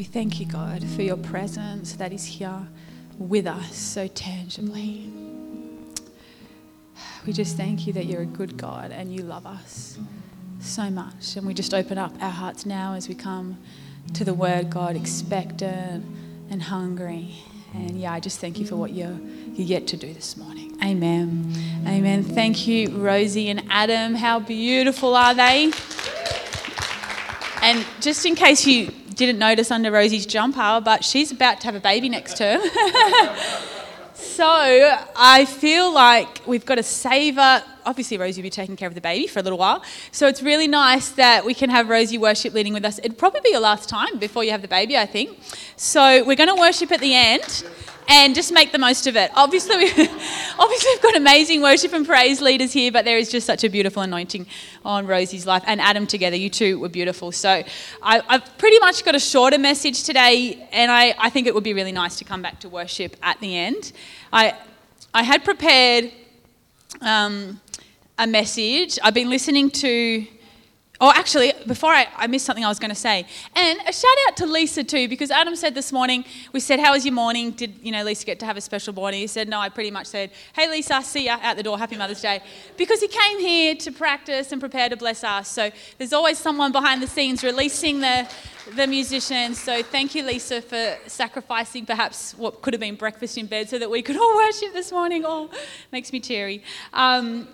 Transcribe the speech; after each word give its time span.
We 0.00 0.04
thank 0.04 0.40
you, 0.40 0.46
God, 0.46 0.82
for 0.82 1.02
your 1.02 1.18
presence 1.18 1.92
that 1.96 2.10
is 2.10 2.24
here 2.24 2.66
with 3.18 3.46
us 3.46 3.76
so 3.76 4.06
tangibly. 4.08 5.12
We 7.26 7.34
just 7.34 7.58
thank 7.58 7.86
you 7.86 7.92
that 7.92 8.06
you're 8.06 8.22
a 8.22 8.24
good 8.24 8.56
God 8.56 8.92
and 8.92 9.14
you 9.14 9.20
love 9.20 9.44
us 9.44 9.98
so 10.58 10.88
much. 10.88 11.36
And 11.36 11.46
we 11.46 11.52
just 11.52 11.74
open 11.74 11.98
up 11.98 12.14
our 12.18 12.30
hearts 12.30 12.64
now 12.64 12.94
as 12.94 13.10
we 13.10 13.14
come 13.14 13.58
to 14.14 14.24
the 14.24 14.32
word, 14.32 14.70
God, 14.70 14.96
expectant 14.96 16.06
and 16.48 16.62
hungry. 16.62 17.34
And 17.74 18.00
yeah, 18.00 18.14
I 18.14 18.20
just 18.20 18.40
thank 18.40 18.58
you 18.58 18.64
for 18.64 18.76
what 18.76 18.92
you're, 18.92 19.18
you're 19.52 19.66
yet 19.66 19.86
to 19.88 19.98
do 19.98 20.14
this 20.14 20.34
morning. 20.34 20.78
Amen. 20.82 21.52
Amen. 21.86 22.24
Thank 22.24 22.66
you, 22.66 22.88
Rosie 22.88 23.50
and 23.50 23.64
Adam. 23.68 24.14
How 24.14 24.40
beautiful 24.40 25.14
are 25.14 25.34
they? 25.34 25.72
And 27.62 27.84
just 28.00 28.24
in 28.24 28.34
case 28.34 28.66
you 28.66 28.94
didn't 29.14 29.38
notice 29.38 29.70
under 29.70 29.90
Rosie's 29.90 30.26
jumper, 30.26 30.80
but 30.84 31.04
she's 31.04 31.32
about 31.32 31.60
to 31.60 31.66
have 31.66 31.74
a 31.74 31.80
baby 31.80 32.08
next 32.08 32.36
term. 32.36 32.60
so 34.14 34.46
I 35.16 35.46
feel 35.46 35.92
like 35.92 36.42
we've 36.46 36.64
got 36.64 36.76
to 36.76 36.82
savour. 36.82 37.62
Obviously, 37.84 38.18
Rosie 38.18 38.40
will 38.40 38.46
be 38.46 38.50
taking 38.50 38.76
care 38.76 38.88
of 38.88 38.94
the 38.94 39.00
baby 39.00 39.26
for 39.26 39.38
a 39.38 39.42
little 39.42 39.58
while. 39.58 39.82
So 40.12 40.26
it's 40.26 40.42
really 40.42 40.68
nice 40.68 41.10
that 41.10 41.44
we 41.44 41.54
can 41.54 41.70
have 41.70 41.88
Rosie 41.88 42.18
worship 42.18 42.54
leading 42.54 42.72
with 42.72 42.84
us. 42.84 42.98
It'd 42.98 43.18
probably 43.18 43.40
be 43.40 43.50
your 43.50 43.60
last 43.60 43.88
time 43.88 44.18
before 44.18 44.44
you 44.44 44.50
have 44.50 44.62
the 44.62 44.68
baby, 44.68 44.96
I 44.96 45.06
think. 45.06 45.38
So 45.76 46.24
we're 46.24 46.36
going 46.36 46.54
to 46.54 46.60
worship 46.60 46.92
at 46.92 47.00
the 47.00 47.14
end 47.14 47.64
and 48.10 48.34
just 48.34 48.52
make 48.52 48.72
the 48.72 48.78
most 48.78 49.06
of 49.06 49.16
it. 49.16 49.30
Obviously, 49.36 49.76
we, 49.76 49.84
obviously 50.58 50.90
we've 50.90 51.02
got 51.02 51.16
amazing 51.16 51.62
worship 51.62 51.92
and 51.92 52.04
praise 52.04 52.40
leaders 52.40 52.72
here, 52.72 52.90
but 52.90 53.04
there 53.04 53.16
is 53.16 53.30
just 53.30 53.46
such 53.46 53.62
a 53.62 53.68
beautiful 53.68 54.02
anointing 54.02 54.46
on 54.84 55.06
Rosie's 55.06 55.46
life 55.46 55.62
and 55.66 55.80
Adam 55.80 56.08
together. 56.08 56.36
You 56.36 56.50
two 56.50 56.80
were 56.80 56.88
beautiful. 56.88 57.30
So 57.30 57.62
I, 58.02 58.22
have 58.28 58.58
pretty 58.58 58.80
much 58.80 59.04
got 59.04 59.14
a 59.14 59.20
shorter 59.20 59.58
message 59.58 60.02
today, 60.02 60.68
and 60.72 60.90
I, 60.90 61.14
I 61.18 61.30
think 61.30 61.46
it 61.46 61.54
would 61.54 61.64
be 61.64 61.72
really 61.72 61.92
nice 61.92 62.16
to 62.16 62.24
come 62.24 62.42
back 62.42 62.58
to 62.60 62.68
worship 62.68 63.16
at 63.22 63.38
the 63.40 63.56
end. 63.56 63.92
I, 64.32 64.56
I 65.14 65.22
had 65.22 65.44
prepared 65.44 66.10
um, 67.00 67.60
a 68.20 68.26
message. 68.26 68.98
I've 69.02 69.14
been 69.14 69.30
listening 69.30 69.70
to 69.70 70.26
Oh, 71.02 71.10
actually, 71.16 71.54
before 71.66 71.90
I, 71.90 72.06
I 72.14 72.26
missed 72.26 72.44
something 72.44 72.62
I 72.62 72.68
was 72.68 72.78
going 72.78 72.90
to 72.90 72.94
say. 72.94 73.24
And 73.56 73.78
a 73.88 73.90
shout 73.90 74.16
out 74.28 74.36
to 74.36 74.44
Lisa 74.44 74.84
too, 74.84 75.08
because 75.08 75.30
Adam 75.30 75.56
said 75.56 75.74
this 75.74 75.92
morning, 75.92 76.26
we 76.52 76.60
said, 76.60 76.78
How 76.78 76.92
was 76.92 77.06
your 77.06 77.14
morning? 77.14 77.52
Did, 77.52 77.76
you 77.80 77.90
know, 77.90 78.04
Lisa 78.04 78.26
get 78.26 78.38
to 78.40 78.44
have 78.44 78.58
a 78.58 78.60
special 78.60 78.92
morning? 78.92 79.20
He 79.20 79.26
said, 79.26 79.48
No, 79.48 79.58
I 79.58 79.70
pretty 79.70 79.90
much 79.90 80.08
said, 80.08 80.30
Hey, 80.54 80.68
Lisa, 80.68 81.00
see 81.00 81.24
ya 81.24 81.38
out 81.40 81.56
the 81.56 81.62
door. 81.62 81.78
Happy 81.78 81.96
Mother's 81.96 82.20
Day. 82.20 82.42
Because 82.76 83.00
he 83.00 83.08
came 83.08 83.40
here 83.40 83.74
to 83.76 83.90
practice 83.90 84.52
and 84.52 84.60
prepare 84.60 84.90
to 84.90 84.96
bless 84.98 85.24
us. 85.24 85.48
So 85.48 85.70
there's 85.96 86.12
always 86.12 86.36
someone 86.36 86.70
behind 86.70 87.02
the 87.02 87.06
scenes 87.06 87.42
releasing 87.42 88.00
the, 88.00 88.28
the 88.76 88.86
musicians. 88.86 89.58
So 89.58 89.82
thank 89.82 90.14
you, 90.14 90.22
Lisa, 90.22 90.60
for 90.60 90.98
sacrificing 91.06 91.86
perhaps 91.86 92.34
what 92.34 92.60
could 92.60 92.74
have 92.74 92.80
been 92.80 92.96
breakfast 92.96 93.38
in 93.38 93.46
bed 93.46 93.70
so 93.70 93.78
that 93.78 93.90
we 93.90 94.02
could 94.02 94.18
all 94.18 94.36
worship 94.46 94.74
this 94.74 94.92
morning. 94.92 95.24
Oh, 95.24 95.48
makes 95.92 96.12
me 96.12 96.20
teary. 96.20 96.62
Um, 96.92 97.48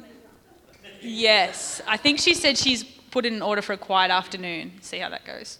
yes, 1.00 1.80
I 1.86 1.96
think 1.96 2.20
she 2.20 2.34
said 2.34 2.58
she's 2.58 2.84
put 3.16 3.24
in 3.24 3.32
an 3.32 3.40
order 3.40 3.62
for 3.62 3.72
a 3.72 3.78
quiet 3.78 4.10
afternoon. 4.10 4.72
See 4.82 4.98
how 4.98 5.08
that 5.08 5.24
goes. 5.24 5.58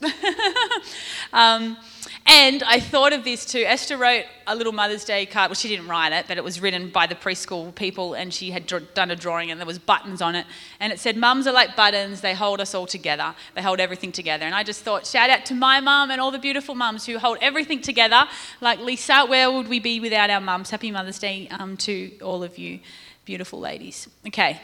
um, 1.32 1.78
and 2.26 2.62
I 2.64 2.80
thought 2.80 3.14
of 3.14 3.24
this 3.24 3.46
too. 3.46 3.64
Esther 3.66 3.96
wrote 3.96 4.24
a 4.46 4.54
little 4.54 4.74
Mother's 4.74 5.06
Day 5.06 5.24
card. 5.24 5.48
Well, 5.48 5.54
she 5.54 5.68
didn't 5.68 5.88
write 5.88 6.12
it, 6.12 6.26
but 6.28 6.36
it 6.36 6.44
was 6.44 6.60
written 6.60 6.90
by 6.90 7.06
the 7.06 7.14
preschool 7.14 7.74
people, 7.74 8.12
and 8.12 8.34
she 8.34 8.50
had 8.50 8.66
done 8.92 9.10
a 9.10 9.16
drawing, 9.16 9.50
and 9.50 9.58
there 9.58 9.66
was 9.66 9.78
buttons 9.78 10.20
on 10.20 10.34
it, 10.34 10.44
and 10.80 10.92
it 10.92 11.00
said, 11.00 11.16
"Mums 11.16 11.46
are 11.46 11.52
like 11.52 11.76
buttons; 11.76 12.20
they 12.20 12.34
hold 12.34 12.60
us 12.60 12.74
all 12.74 12.86
together. 12.86 13.34
They 13.54 13.62
hold 13.62 13.80
everything 13.80 14.12
together." 14.12 14.44
And 14.44 14.54
I 14.54 14.62
just 14.62 14.82
thought, 14.82 15.06
shout 15.06 15.30
out 15.30 15.46
to 15.46 15.54
my 15.54 15.80
mum 15.80 16.10
and 16.10 16.20
all 16.20 16.30
the 16.30 16.38
beautiful 16.38 16.74
mums 16.74 17.06
who 17.06 17.18
hold 17.18 17.38
everything 17.40 17.80
together, 17.80 18.28
like 18.60 18.80
Lisa. 18.80 19.24
Where 19.24 19.50
would 19.50 19.68
we 19.68 19.80
be 19.80 19.98
without 19.98 20.28
our 20.28 20.42
mums? 20.42 20.68
Happy 20.68 20.90
Mother's 20.90 21.18
Day 21.18 21.48
um, 21.48 21.78
to 21.78 22.18
all 22.18 22.42
of 22.42 22.58
you, 22.58 22.80
beautiful 23.24 23.60
ladies. 23.60 24.08
Okay. 24.26 24.60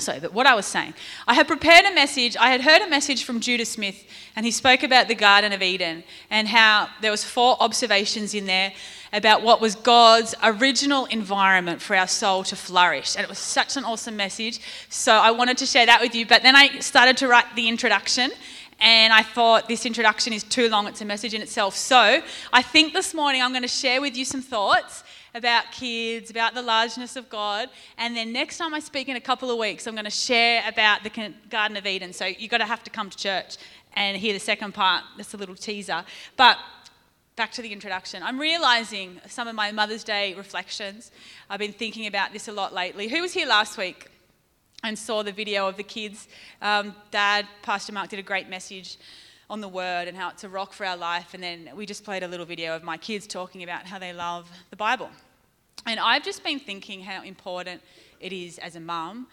So, 0.00 0.18
but 0.18 0.32
what 0.32 0.46
I 0.46 0.54
was 0.54 0.66
saying, 0.66 0.94
I 1.28 1.34
had 1.34 1.46
prepared 1.46 1.84
a 1.84 1.94
message. 1.94 2.36
I 2.36 2.50
had 2.50 2.62
heard 2.62 2.82
a 2.82 2.88
message 2.88 3.24
from 3.24 3.40
Judah 3.40 3.64
Smith, 3.64 4.04
and 4.34 4.46
he 4.46 4.52
spoke 4.52 4.82
about 4.82 5.08
the 5.08 5.14
Garden 5.14 5.52
of 5.52 5.62
Eden 5.62 6.04
and 6.30 6.48
how 6.48 6.88
there 7.00 7.10
was 7.10 7.22
four 7.22 7.56
observations 7.60 8.34
in 8.34 8.46
there 8.46 8.72
about 9.12 9.42
what 9.42 9.60
was 9.60 9.74
God's 9.74 10.34
original 10.42 11.04
environment 11.06 11.82
for 11.82 11.96
our 11.96 12.06
soul 12.06 12.44
to 12.44 12.56
flourish. 12.56 13.16
And 13.16 13.24
it 13.24 13.28
was 13.28 13.38
such 13.38 13.76
an 13.76 13.84
awesome 13.84 14.16
message. 14.16 14.60
So 14.88 15.12
I 15.12 15.32
wanted 15.32 15.58
to 15.58 15.66
share 15.66 15.86
that 15.86 16.00
with 16.00 16.14
you. 16.14 16.26
But 16.26 16.42
then 16.42 16.56
I 16.56 16.78
started 16.78 17.16
to 17.18 17.28
write 17.28 17.56
the 17.56 17.68
introduction, 17.68 18.30
and 18.78 19.12
I 19.12 19.22
thought 19.22 19.68
this 19.68 19.84
introduction 19.84 20.32
is 20.32 20.42
too 20.44 20.68
long. 20.68 20.86
It's 20.86 21.02
a 21.02 21.04
message 21.04 21.34
in 21.34 21.42
itself. 21.42 21.76
So 21.76 22.22
I 22.52 22.62
think 22.62 22.94
this 22.94 23.12
morning 23.12 23.42
I'm 23.42 23.52
going 23.52 23.62
to 23.62 23.68
share 23.68 24.00
with 24.00 24.16
you 24.16 24.24
some 24.24 24.40
thoughts 24.40 25.04
about 25.34 25.72
kids, 25.72 26.30
about 26.30 26.54
the 26.54 26.62
largeness 26.62 27.16
of 27.16 27.28
God. 27.28 27.68
And 27.98 28.16
then 28.16 28.32
next 28.32 28.58
time 28.58 28.74
I 28.74 28.80
speak 28.80 29.08
in 29.08 29.16
a 29.16 29.20
couple 29.20 29.50
of 29.50 29.58
weeks, 29.58 29.86
I'm 29.86 29.94
going 29.94 30.04
to 30.04 30.10
share 30.10 30.62
about 30.66 31.02
the 31.02 31.32
Garden 31.48 31.76
of 31.76 31.86
Eden. 31.86 32.12
So 32.12 32.26
you've 32.26 32.50
got 32.50 32.58
to 32.58 32.66
have 32.66 32.82
to 32.84 32.90
come 32.90 33.10
to 33.10 33.16
church 33.16 33.56
and 33.94 34.16
hear 34.16 34.32
the 34.32 34.40
second 34.40 34.72
part. 34.72 35.04
That's 35.16 35.34
a 35.34 35.36
little 35.36 35.54
teaser. 35.54 36.04
But 36.36 36.58
back 37.36 37.52
to 37.52 37.62
the 37.62 37.72
introduction. 37.72 38.22
I'm 38.22 38.38
realizing 38.38 39.20
some 39.26 39.48
of 39.48 39.54
my 39.54 39.72
Mother's 39.72 40.04
Day 40.04 40.34
reflections. 40.34 41.10
I've 41.48 41.58
been 41.58 41.72
thinking 41.72 42.06
about 42.06 42.32
this 42.32 42.48
a 42.48 42.52
lot 42.52 42.74
lately. 42.74 43.08
Who 43.08 43.22
was 43.22 43.32
here 43.32 43.46
last 43.46 43.78
week 43.78 44.08
and 44.82 44.98
saw 44.98 45.22
the 45.22 45.32
video 45.32 45.66
of 45.66 45.76
the 45.76 45.82
kids? 45.82 46.28
Um, 46.60 46.94
Dad, 47.10 47.46
Pastor 47.62 47.92
Mark, 47.92 48.10
did 48.10 48.18
a 48.18 48.22
great 48.22 48.48
message 48.48 48.98
on 49.50 49.60
the 49.60 49.68
word 49.68 50.06
and 50.06 50.16
how 50.16 50.30
it's 50.30 50.44
a 50.44 50.48
rock 50.48 50.72
for 50.72 50.86
our 50.86 50.96
life. 50.96 51.34
And 51.34 51.42
then 51.42 51.70
we 51.74 51.84
just 51.84 52.04
played 52.04 52.22
a 52.22 52.28
little 52.28 52.46
video 52.46 52.76
of 52.76 52.84
my 52.84 52.96
kids 52.96 53.26
talking 53.26 53.64
about 53.64 53.84
how 53.84 53.98
they 53.98 54.12
love 54.12 54.48
the 54.70 54.76
Bible. 54.76 55.10
And 55.86 55.98
I've 55.98 56.22
just 56.22 56.44
been 56.44 56.60
thinking 56.60 57.02
how 57.02 57.24
important 57.24 57.82
it 58.20 58.32
is 58.32 58.58
as 58.58 58.76
a 58.76 58.80
mum 58.80 59.26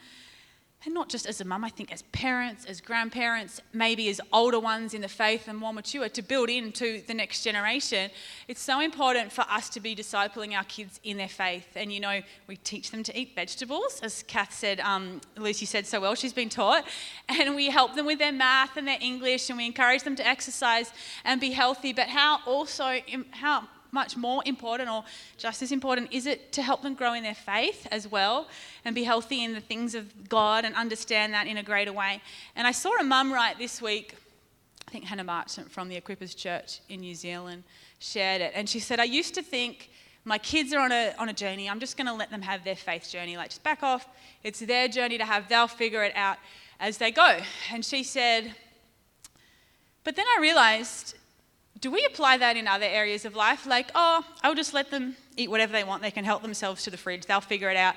and 0.86 0.94
not 0.94 1.10
just 1.10 1.26
as 1.26 1.42
a 1.42 1.46
mum, 1.46 1.64
I 1.64 1.70
think 1.70 1.92
as 1.92 2.04
parents, 2.12 2.64
as 2.66 2.82
grandparents, 2.82 3.60
maybe 3.74 4.10
as 4.10 4.22
older 4.32 4.60
ones 4.60 4.94
in 4.94 5.02
the 5.02 5.08
faith 5.08 5.48
and 5.48 5.58
more 5.58 5.74
mature, 5.74 6.08
to 6.08 6.22
build 6.22 6.50
into 6.50 7.02
the 7.08 7.16
next 7.16 7.44
generation, 7.44 8.12
it's 8.48 8.62
so 8.62 8.80
important 8.80 9.32
for 9.32 9.42
us 9.50 9.70
to 9.70 9.80
be 9.80 9.96
discipling 9.96 10.56
our 10.56 10.64
kids 10.66 11.00
in 11.04 11.18
their 11.18 11.28
faith. 11.28 11.68
And 11.76 11.92
you 11.92 12.00
know, 12.00 12.22
we 12.46 12.58
teach 12.58 12.92
them 12.92 13.02
to 13.04 13.20
eat 13.20 13.34
vegetables, 13.36 14.00
as 14.04 14.24
Kath 14.24 14.54
said, 14.54 14.80
um, 14.82 15.20
Lucy 15.36 15.66
said 15.66 15.88
so 15.88 16.00
well, 16.00 16.14
she's 16.14 16.32
been 16.32 16.50
taught, 16.50 16.86
and 17.30 17.56
we 17.56 17.70
help 17.70 17.96
them 17.96 18.06
with 18.06 18.20
their 18.20 18.32
math 18.32 18.78
and 18.78 18.88
their 18.88 19.00
English, 19.02 19.50
and 19.50 19.58
we 19.58 19.66
encourage 19.66 20.04
them 20.04 20.16
to 20.16 20.26
exercise 20.26 20.92
and 21.26 21.42
be 21.42 21.52
healthy. 21.52 21.92
But 21.92 22.08
how 22.08 22.40
also, 22.46 23.00
how 23.32 23.64
much 23.92 24.18
more 24.18 24.42
important 24.46 24.90
or 24.90 25.04
just 25.38 25.62
as 25.62 25.72
important 25.72 26.12
is 26.12 26.26
it 26.26 26.52
to 26.52 26.62
help 26.62 26.82
them 26.82 26.94
grow 26.94 27.14
in 27.14 27.24
their 27.24 27.36
faith 27.36 27.88
as 27.92 28.08
well 28.08 28.48
and 28.86 28.94
be 28.94 29.04
healthy 29.04 29.44
in 29.44 29.54
the 29.54 29.62
things 29.62 29.96
of 29.96 30.30
God 30.30 30.66
and 30.66 30.76
understand 30.76 31.34
that 31.34 31.48
in 31.48 31.58
a 31.58 31.64
greater 31.64 31.94
way. 31.94 32.22
And 32.56 32.68
I 32.68 32.72
saw 32.72 32.96
a 33.00 33.04
mum 33.04 33.34
write 33.34 33.58
this 33.58 33.82
week, 33.82 34.16
I 34.88 34.92
think 34.92 35.06
Hannah 35.06 35.24
Marchant 35.24 35.72
from 35.72 35.90
the 35.90 36.00
Equippers 36.00 36.36
Church 36.36 36.80
in 36.90 37.02
New 37.02 37.16
Zealand 37.16 37.64
shared 38.00 38.42
it. 38.42 38.54
And 38.56 38.70
she 38.70 38.80
said, 38.80 39.00
I 39.00 39.06
used 39.06 39.34
to 39.36 39.42
think 39.42 39.90
my 40.24 40.38
kids 40.38 40.74
are 40.74 40.80
on 40.80 40.92
a, 40.92 41.14
on 41.18 41.30
a 41.30 41.34
journey. 41.34 41.70
I'm 41.70 41.80
just 41.80 41.98
going 41.98 42.08
to 42.08 42.14
let 42.14 42.30
them 42.30 42.42
have 42.42 42.64
their 42.64 42.76
faith 42.76 43.10
journey. 43.10 43.38
Like, 43.38 43.50
just 43.50 43.64
back 43.64 43.82
off. 43.82 44.08
It's 44.44 44.60
their 44.60 44.88
journey 44.88 45.18
to 45.18 45.26
have. 45.26 45.48
They'll 45.48 45.68
figure 45.68 46.04
it 46.04 46.14
out 46.16 46.38
as 46.80 46.98
they 46.98 47.12
go. 47.12 47.40
And 47.72 47.84
she 47.84 48.04
said, 48.04 48.54
but 50.04 50.16
then 50.16 50.26
I 50.38 50.40
realized 50.40 51.16
do 51.80 51.92
we 51.92 52.06
apply 52.06 52.38
that 52.38 52.58
in 52.58 52.68
other 52.68 52.86
areas 52.86 53.26
of 53.26 53.36
life? 53.36 53.66
Like, 53.66 53.92
oh, 53.94 54.24
I'll 54.44 54.56
just 54.56 54.74
let 54.74 54.90
them 54.90 55.16
eat 55.36 55.50
whatever 55.50 55.74
they 55.74 55.84
want. 55.84 56.02
They 56.02 56.12
can 56.12 56.26
help 56.26 56.42
themselves 56.42 56.84
to 56.84 56.90
the 56.90 56.98
fridge. 56.98 57.26
They'll 57.26 57.42
figure 57.42 57.70
it 57.70 57.78
out 57.78 57.96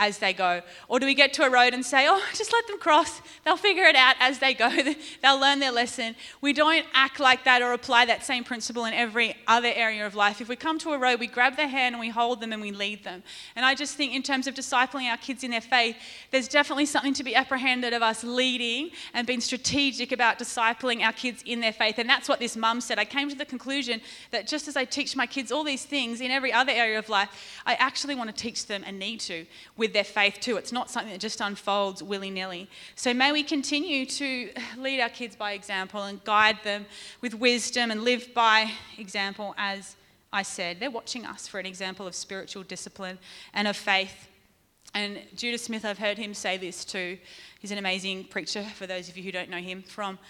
as 0.00 0.18
they 0.18 0.32
go? 0.32 0.62
Or 0.88 0.98
do 0.98 1.06
we 1.06 1.14
get 1.14 1.34
to 1.34 1.42
a 1.44 1.50
road 1.50 1.74
and 1.74 1.84
say, 1.84 2.06
oh, 2.08 2.24
just 2.34 2.52
let 2.52 2.66
them 2.66 2.78
cross? 2.78 3.20
They'll 3.44 3.58
figure 3.58 3.84
it 3.84 3.94
out 3.94 4.16
as 4.18 4.38
they 4.38 4.54
go, 4.54 4.70
they'll 5.22 5.38
learn 5.38 5.60
their 5.60 5.70
lesson. 5.70 6.16
We 6.40 6.52
don't 6.52 6.86
act 6.94 7.20
like 7.20 7.44
that 7.44 7.62
or 7.62 7.72
apply 7.74 8.06
that 8.06 8.24
same 8.24 8.42
principle 8.42 8.86
in 8.86 8.94
every 8.94 9.36
other 9.46 9.70
area 9.72 10.06
of 10.06 10.14
life. 10.14 10.40
If 10.40 10.48
we 10.48 10.56
come 10.56 10.78
to 10.80 10.92
a 10.92 10.98
road, 10.98 11.20
we 11.20 11.26
grab 11.26 11.56
their 11.56 11.68
hand 11.68 11.94
and 11.94 12.00
we 12.00 12.08
hold 12.08 12.40
them 12.40 12.52
and 12.52 12.62
we 12.62 12.72
lead 12.72 13.04
them. 13.04 13.22
And 13.54 13.64
I 13.64 13.74
just 13.74 13.94
think, 13.96 14.14
in 14.14 14.22
terms 14.22 14.46
of 14.46 14.54
discipling 14.54 15.10
our 15.10 15.18
kids 15.18 15.44
in 15.44 15.50
their 15.50 15.60
faith, 15.60 15.96
there's 16.30 16.48
definitely 16.48 16.86
something 16.86 17.14
to 17.14 17.22
be 17.22 17.34
apprehended 17.34 17.92
of 17.92 18.02
us 18.02 18.24
leading 18.24 18.90
and 19.12 19.26
being 19.26 19.40
strategic 19.40 20.12
about 20.12 20.38
discipling 20.38 21.02
our 21.02 21.12
kids 21.12 21.42
in 21.44 21.60
their 21.60 21.72
faith. 21.72 21.98
And 21.98 22.08
that's 22.08 22.28
what 22.28 22.40
this 22.40 22.56
mum 22.56 22.80
said. 22.80 22.98
I 22.98 23.04
came 23.04 23.28
to 23.28 23.36
the 23.36 23.44
conclusion 23.44 24.00
that 24.30 24.46
just 24.46 24.66
as 24.66 24.76
I 24.76 24.86
teach 24.86 25.14
my 25.14 25.26
kids 25.26 25.52
all 25.52 25.62
these 25.62 25.84
things 25.84 26.22
in 26.22 26.30
every 26.30 26.52
other 26.52 26.72
area 26.72 26.98
of 26.98 27.10
life, 27.10 27.28
I 27.66 27.74
actually 27.74 28.14
want 28.14 28.34
to 28.34 28.36
teach 28.36 28.66
them 28.66 28.82
and 28.86 28.98
need 28.98 29.20
to 29.20 29.44
with 29.76 29.89
with 29.90 29.94
their 29.94 30.04
faith 30.04 30.38
too. 30.40 30.56
It's 30.56 30.70
not 30.70 30.88
something 30.88 31.12
that 31.12 31.20
just 31.20 31.40
unfolds 31.40 32.00
willy 32.00 32.30
nilly. 32.30 32.68
So 32.94 33.12
may 33.12 33.32
we 33.32 33.42
continue 33.42 34.06
to 34.06 34.50
lead 34.78 35.00
our 35.00 35.08
kids 35.08 35.34
by 35.34 35.52
example 35.52 36.04
and 36.04 36.22
guide 36.22 36.58
them 36.62 36.86
with 37.20 37.34
wisdom 37.34 37.90
and 37.90 38.04
live 38.04 38.32
by 38.32 38.70
example, 38.98 39.52
as 39.58 39.96
I 40.32 40.42
said. 40.44 40.78
They're 40.78 40.92
watching 40.92 41.26
us 41.26 41.48
for 41.48 41.58
an 41.58 41.66
example 41.66 42.06
of 42.06 42.14
spiritual 42.14 42.62
discipline 42.62 43.18
and 43.52 43.66
of 43.66 43.76
faith. 43.76 44.28
And 44.94 45.18
Judah 45.34 45.58
Smith, 45.58 45.84
I've 45.84 45.98
heard 45.98 46.18
him 46.18 46.34
say 46.34 46.56
this 46.56 46.84
too. 46.84 47.18
He's 47.58 47.72
an 47.72 47.78
amazing 47.78 48.24
preacher, 48.24 48.62
for 48.62 48.86
those 48.86 49.08
of 49.08 49.16
you 49.16 49.24
who 49.24 49.32
don't 49.32 49.50
know 49.50 49.58
him, 49.58 49.82
from 49.82 50.20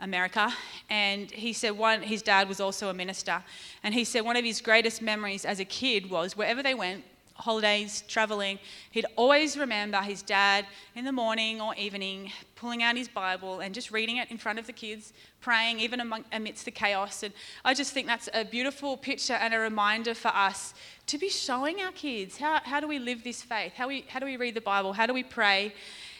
America, 0.00 0.54
and 0.88 1.28
he 1.28 1.52
said 1.52 1.72
one 1.72 2.02
his 2.02 2.22
dad 2.22 2.48
was 2.48 2.60
also 2.60 2.88
a 2.88 2.94
minister, 2.94 3.42
and 3.82 3.92
he 3.92 4.04
said 4.04 4.20
one 4.24 4.36
of 4.36 4.44
his 4.44 4.60
greatest 4.60 5.02
memories 5.02 5.44
as 5.44 5.58
a 5.58 5.64
kid 5.64 6.08
was 6.08 6.36
wherever 6.36 6.62
they 6.62 6.74
went, 6.74 7.02
holidays, 7.38 8.02
traveling, 8.08 8.58
he'd 8.90 9.06
always 9.16 9.56
remember 9.56 9.98
his 9.98 10.22
dad 10.22 10.66
in 10.94 11.04
the 11.04 11.12
morning 11.12 11.60
or 11.60 11.74
evening 11.76 12.32
pulling 12.56 12.82
out 12.82 12.96
his 12.96 13.08
Bible 13.08 13.60
and 13.60 13.72
just 13.72 13.92
reading 13.92 14.16
it 14.16 14.30
in 14.30 14.36
front 14.36 14.58
of 14.58 14.66
the 14.66 14.72
kids, 14.72 15.12
praying 15.40 15.78
even 15.78 16.00
among, 16.00 16.24
amidst 16.32 16.64
the 16.64 16.70
chaos. 16.70 17.22
And 17.22 17.32
I 17.64 17.74
just 17.74 17.92
think 17.92 18.08
that's 18.08 18.28
a 18.34 18.44
beautiful 18.44 18.96
picture 18.96 19.34
and 19.34 19.54
a 19.54 19.58
reminder 19.58 20.14
for 20.14 20.28
us 20.28 20.74
to 21.06 21.18
be 21.18 21.28
showing 21.28 21.80
our 21.80 21.92
kids 21.92 22.36
how, 22.36 22.60
how 22.64 22.80
do 22.80 22.88
we 22.88 22.98
live 22.98 23.22
this 23.22 23.42
faith? 23.42 23.72
How, 23.74 23.86
we, 23.86 24.04
how 24.08 24.18
do 24.18 24.26
we 24.26 24.36
read 24.36 24.54
the 24.54 24.60
Bible? 24.60 24.92
How 24.92 25.06
do 25.06 25.14
we 25.14 25.22
pray? 25.22 25.72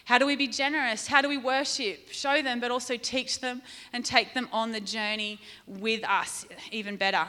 How 0.04 0.16
do 0.16 0.24
we 0.24 0.36
be 0.36 0.46
generous? 0.46 1.06
How 1.06 1.20
do 1.20 1.28
we 1.28 1.36
worship? 1.36 2.08
Show 2.10 2.40
them, 2.40 2.60
but 2.60 2.70
also 2.70 2.96
teach 2.96 3.40
them 3.40 3.60
and 3.92 4.04
take 4.04 4.32
them 4.32 4.48
on 4.52 4.72
the 4.72 4.80
journey 4.80 5.40
with 5.66 6.02
us 6.08 6.46
even 6.70 6.96
better. 6.96 7.26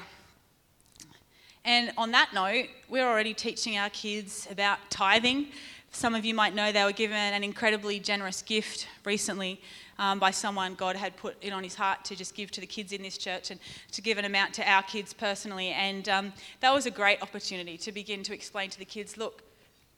And 1.70 1.92
on 2.00 2.10
that 2.14 2.34
note, 2.34 2.66
we're 2.90 3.08
already 3.08 3.36
teaching 3.36 3.78
our 3.78 3.92
kids 3.92 4.48
about 4.50 4.80
tithing. 4.90 5.50
Some 5.92 6.16
of 6.16 6.26
you 6.26 6.34
might 6.34 6.56
know 6.56 6.72
they 6.72 6.84
were 6.84 6.92
given 6.92 7.16
an 7.16 7.44
incredibly 7.44 8.00
generous 8.00 8.42
gift 8.42 8.88
recently 9.06 9.62
um, 10.00 10.18
by 10.18 10.32
someone 10.32 10.74
God 10.74 10.96
had 10.96 11.16
put 11.16 11.38
it 11.42 11.54
on 11.54 11.64
his 11.64 11.76
heart 11.76 12.04
to 12.06 12.16
just 12.16 12.34
give 12.34 12.50
to 12.54 12.60
the 12.60 12.66
kids 12.66 12.92
in 12.92 13.04
this 13.04 13.20
church 13.20 13.52
and 13.52 13.60
to 13.92 14.02
give 14.02 14.18
an 14.18 14.26
amount 14.26 14.56
to 14.56 14.68
our 14.68 14.82
kids 14.82 15.14
personally. 15.14 15.68
And 15.68 16.10
um, 16.10 16.34
that 16.62 16.74
was 16.74 16.88
a 16.88 16.92
great 16.92 17.22
opportunity 17.22 17.78
to 17.78 17.92
begin 17.92 18.24
to 18.24 18.34
explain 18.34 18.72
to 18.72 18.80
the 18.80 18.86
kids 18.86 19.16
look, 19.16 19.44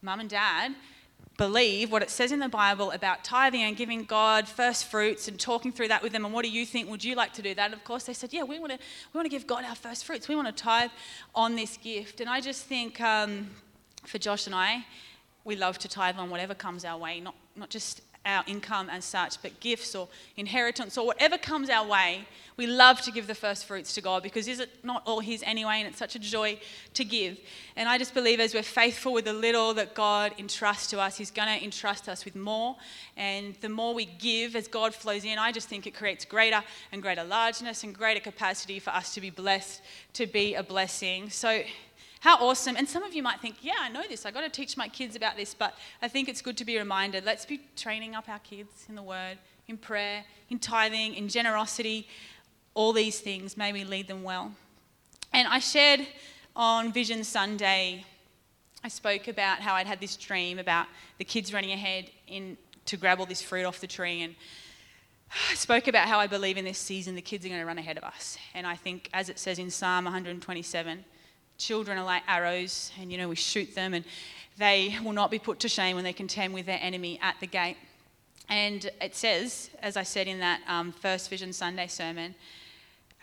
mum 0.02 0.20
and 0.20 0.30
dad 0.30 0.76
believe 1.38 1.92
what 1.92 2.04
it 2.04 2.10
says 2.10 2.32
in 2.32 2.40
the 2.40 2.50
Bible 2.50 2.92
about 2.92 3.24
tithing 3.24 3.64
and 3.64 3.76
giving 3.76 4.04
God 4.04 4.48
first 4.48 4.86
fruits 4.86 5.28
and 5.28 5.40
talking 5.40 5.72
through 5.72 5.88
that 5.88 6.04
with 6.04 6.12
them. 6.12 6.24
And 6.24 6.34
what 6.34 6.44
do 6.46 6.52
you 6.52 6.66
think? 6.66 6.90
Would 6.90 7.04
you 7.04 7.16
like 7.16 7.34
to 7.34 7.42
do 7.42 7.56
that? 7.56 7.66
And 7.66 7.74
of 7.74 7.84
course, 7.84 8.04
they 8.04 8.14
said, 8.14 8.32
Yeah, 8.32 8.44
we 8.44 8.60
want 8.60 8.74
to 8.74 8.78
we 9.12 9.18
want 9.18 9.26
to 9.26 9.30
give 9.30 9.48
God 9.48 9.64
our 9.66 9.76
first 9.76 10.06
fruits. 10.06 10.28
We 10.28 10.36
want 10.36 10.56
to 10.56 10.64
tithe 10.64 10.92
on 11.34 11.56
this 11.56 11.78
gift. 11.78 12.22
And 12.22 12.30
I 12.30 12.42
just 12.42 12.66
think 12.66 13.02
um, 13.02 13.50
for 14.06 14.20
Josh 14.20 14.46
and 14.46 14.56
I, 14.56 14.86
we 15.44 15.56
love 15.56 15.80
to 15.80 15.88
tithe 15.88 16.18
on 16.18 16.30
whatever 16.30 16.54
comes 16.54 16.86
our 16.86 16.98
way, 16.98 17.20
not 17.20 17.36
not 17.56 17.70
just 17.70 18.02
our 18.26 18.44
income 18.48 18.90
as 18.90 19.04
such, 19.04 19.42
but 19.42 19.60
gifts 19.60 19.96
or 19.96 20.08
inheritance 20.38 20.98
or 20.98 21.06
whatever 21.06 21.38
comes 21.38 21.70
our 21.70 21.88
way, 21.88 22.28
we 22.58 22.68
love 22.68 23.02
to 23.02 23.12
give 23.12 23.26
the 23.26 23.34
first 23.34 23.66
fruits 23.66 23.96
to 23.96 24.02
God 24.02 24.22
because 24.22 24.48
is 24.48 24.60
it 24.60 24.70
not 24.84 25.02
all 25.08 25.20
His 25.20 25.42
anyway? 25.44 25.78
And 25.80 25.88
it's 25.88 25.98
such 25.98 26.16
a 26.16 26.20
joy 26.20 26.60
to 26.94 27.04
give. 27.04 27.40
And 27.76 27.90
I 27.90 27.98
just 27.98 28.14
believe 28.14 28.40
as 28.40 28.54
we're 28.54 28.62
faithful 28.62 29.14
with 29.14 29.26
the 29.26 29.34
little 29.34 29.74
that 29.74 29.96
God 29.96 30.34
entrusts 30.38 30.88
to 30.92 31.00
us, 31.00 31.18
He's 31.18 31.32
going 31.32 31.48
to 31.48 31.64
entrust 31.64 32.08
us 32.08 32.24
with 32.24 32.36
more. 32.36 32.76
And 33.18 33.56
the 33.62 33.70
more 33.70 33.96
we 33.96 34.06
give 34.06 34.56
as 34.56 34.68
God 34.68 34.94
flows 34.94 35.26
in, 35.26 35.40
I 35.40 35.52
just 35.52 35.70
think 35.70 35.88
it 35.88 35.96
creates 35.96 36.24
greater 36.24 36.62
and 36.92 37.02
greater 37.02 37.24
largeness 37.24 37.84
and 37.84 37.98
greater 37.98 38.20
capacity 38.20 38.78
for 38.78 38.92
us 38.92 39.14
to 39.16 39.22
be 39.22 39.32
blessed, 39.32 39.82
to 40.14 40.28
be 40.28 40.54
a 40.54 40.62
blessing. 40.62 41.32
So, 41.32 41.64
how 42.22 42.38
awesome. 42.38 42.76
And 42.78 42.88
some 42.88 43.02
of 43.02 43.16
you 43.16 43.24
might 43.24 43.40
think, 43.40 43.58
yeah, 43.62 43.74
I 43.82 43.90
know 43.90 44.04
this. 44.08 44.28
I've 44.28 44.36
got 44.36 44.42
to 44.42 44.50
teach 44.50 44.78
my 44.78 44.88
kids 44.88 45.16
about 45.16 45.38
this. 45.38 45.56
But 45.56 45.76
I 46.04 46.08
think 46.08 46.30
it's 46.30 46.42
good 46.42 46.56
to 46.58 46.66
be 46.66 46.78
reminded. 46.78 47.26
Let's 47.26 47.48
be 47.48 47.62
training 47.76 48.14
up 48.14 48.30
our 48.30 48.38
kids 48.40 48.86
in 48.88 48.94
the 48.96 49.02
word, 49.02 49.40
in 49.68 49.76
prayer, 49.76 50.24
in 50.52 50.60
tithing, 50.60 51.16
in 51.16 51.28
generosity, 51.28 52.08
all 52.76 52.94
these 52.94 53.20
things. 53.20 53.58
May 53.58 53.74
we 53.74 53.84
lead 53.84 54.08
them 54.08 54.22
well. 54.22 54.54
And 55.34 55.48
I 55.48 55.58
shared 55.58 56.02
on 56.56 56.94
Vision 56.94 57.24
Sunday, 57.24 58.06
I 58.84 58.88
spoke 58.88 59.28
about 59.28 59.58
how 59.60 59.74
I'd 59.74 59.88
had 59.88 60.00
this 60.00 60.16
dream 60.16 60.60
about 60.60 60.86
the 61.18 61.24
kids 61.24 61.52
running 61.52 61.72
ahead 61.72 62.12
in, 62.28 62.56
to 62.86 62.98
grab 62.98 63.20
all 63.20 63.26
this 63.26 63.42
fruit 63.42 63.66
off 63.66 63.80
the 63.80 63.88
tree. 63.88 64.22
And 64.22 64.36
I 65.50 65.56
spoke 65.56 65.88
about 65.88 66.08
how 66.08 66.20
I 66.20 66.28
believe 66.28 66.58
in 66.58 66.66
this 66.66 66.78
season 66.78 67.16
the 67.16 67.22
kids 67.24 67.48
are 67.48 67.50
going 67.50 67.62
to 67.62 67.66
run 67.66 67.80
ahead 67.80 67.98
of 67.98 68.04
us. 68.04 68.38
And 68.54 68.68
I 68.68 68.76
think, 68.76 69.10
as 69.12 69.28
it 69.28 69.40
says 69.40 69.58
in 69.58 69.72
Psalm 69.72 70.06
127, 70.06 71.04
children 71.62 71.98
are 71.98 72.04
like 72.04 72.24
arrows, 72.28 72.92
and 73.00 73.12
you 73.12 73.18
know, 73.18 73.30
we 73.30 73.36
shoot 73.36 73.74
them, 73.76 73.94
and 73.94 74.04
they 74.58 74.98
will 75.04 75.14
not 75.14 75.32
be 75.32 75.40
put 75.40 75.60
to 75.60 75.70
shame 75.70 75.96
when 75.96 76.04
they 76.04 76.14
contend 76.14 76.54
with 76.54 76.66
their 76.66 76.80
enemy 76.82 77.20
at 77.22 77.36
the 77.40 77.48
gate. 77.48 77.78
And 78.50 78.90
it 79.00 79.16
says, 79.16 79.70
as 79.82 79.96
I 79.96 80.04
said 80.04 80.28
in 80.28 80.40
that 80.40 80.62
um, 80.68 80.92
first 80.92 81.30
Vision 81.30 81.54
Sunday 81.54 81.88
sermon, 81.88 82.36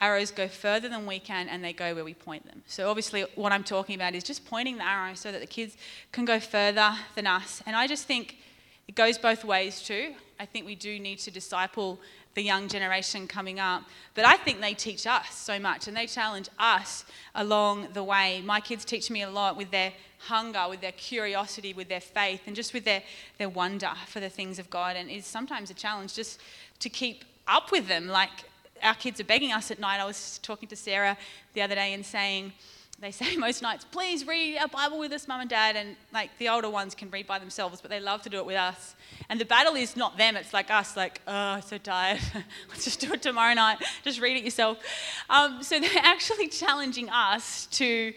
arrows 0.00 0.30
go 0.30 0.48
further 0.48 0.88
than 0.88 1.04
we 1.04 1.18
can 1.18 1.48
and 1.48 1.62
they 1.62 1.72
go 1.72 1.94
where 1.94 2.04
we 2.04 2.14
point 2.14 2.46
them. 2.46 2.62
So, 2.66 2.88
obviously, 2.88 3.26
what 3.34 3.52
I'm 3.52 3.64
talking 3.64 3.94
about 3.94 4.14
is 4.14 4.24
just 4.24 4.46
pointing 4.46 4.78
the 4.78 4.86
arrow 4.86 5.14
so 5.14 5.30
that 5.32 5.40
the 5.40 5.46
kids 5.46 5.76
can 6.12 6.24
go 6.24 6.40
further 6.40 6.94
than 7.14 7.26
us. 7.26 7.62
And 7.66 7.76
I 7.76 7.86
just 7.86 8.06
think 8.06 8.38
it 8.86 8.94
goes 8.94 9.18
both 9.18 9.44
ways 9.44 9.82
too. 9.82 10.14
I 10.40 10.46
think 10.46 10.64
we 10.64 10.76
do 10.76 10.98
need 10.98 11.18
to 11.20 11.30
disciple 11.30 12.00
the 12.34 12.42
young 12.42 12.68
generation 12.68 13.26
coming 13.26 13.58
up. 13.58 13.82
But 14.14 14.24
I 14.24 14.36
think 14.36 14.60
they 14.60 14.74
teach 14.74 15.06
us 15.06 15.34
so 15.34 15.58
much 15.58 15.88
and 15.88 15.96
they 15.96 16.06
challenge 16.06 16.48
us 16.58 17.04
along 17.34 17.88
the 17.94 18.04
way. 18.04 18.42
My 18.44 18.60
kids 18.60 18.84
teach 18.84 19.10
me 19.10 19.22
a 19.22 19.30
lot 19.30 19.56
with 19.56 19.70
their 19.70 19.92
hunger, 20.18 20.66
with 20.68 20.80
their 20.80 20.92
curiosity, 20.92 21.72
with 21.72 21.88
their 21.88 22.00
faith, 22.00 22.42
and 22.46 22.54
just 22.54 22.74
with 22.74 22.84
their, 22.84 23.02
their 23.38 23.48
wonder 23.48 23.90
for 24.06 24.20
the 24.20 24.28
things 24.28 24.58
of 24.58 24.70
God. 24.70 24.96
And 24.96 25.10
it's 25.10 25.26
sometimes 25.26 25.70
a 25.70 25.74
challenge 25.74 26.14
just 26.14 26.40
to 26.80 26.88
keep 26.88 27.24
up 27.46 27.72
with 27.72 27.88
them. 27.88 28.06
Like 28.06 28.30
our 28.82 28.94
kids 28.94 29.20
are 29.20 29.24
begging 29.24 29.52
us 29.52 29.70
at 29.70 29.78
night. 29.78 30.00
I 30.00 30.04
was 30.04 30.38
talking 30.42 30.68
to 30.68 30.76
Sarah 30.76 31.16
the 31.54 31.62
other 31.62 31.74
day 31.74 31.92
and 31.92 32.04
saying, 32.04 32.52
they 33.00 33.10
say 33.10 33.36
most 33.38 33.62
nights, 33.62 33.84
please 33.84 34.26
read 34.26 34.58
our 34.58 34.68
Bible 34.68 34.98
with 34.98 35.12
us, 35.12 35.28
mum 35.28 35.40
and 35.40 35.50
dad. 35.50 35.76
And 35.76 35.96
like 36.12 36.36
the 36.38 36.48
older 36.48 36.68
ones 36.68 36.94
can 36.94 37.10
read 37.10 37.26
by 37.26 37.38
themselves, 37.38 37.80
but 37.80 37.90
they 37.90 38.00
love 38.00 38.22
to 38.22 38.30
do 38.30 38.38
it 38.38 38.46
with 38.46 38.56
us. 38.56 38.94
And 39.28 39.40
the 39.40 39.44
battle 39.44 39.74
is 39.74 39.96
not 39.96 40.16
them, 40.16 40.36
it's 40.36 40.52
like 40.52 40.70
us, 40.70 40.96
like, 40.96 41.20
oh, 41.26 41.60
so 41.60 41.78
tired. 41.78 42.20
Let's 42.68 42.84
just 42.84 43.00
do 43.00 43.12
it 43.12 43.22
tomorrow 43.22 43.54
night. 43.54 43.78
Just 44.04 44.20
read 44.20 44.36
it 44.36 44.44
yourself. 44.44 44.78
Um, 45.30 45.62
so 45.62 45.78
they're 45.80 45.90
actually 46.02 46.48
challenging 46.48 47.08
us 47.10 47.66
to 47.66 48.12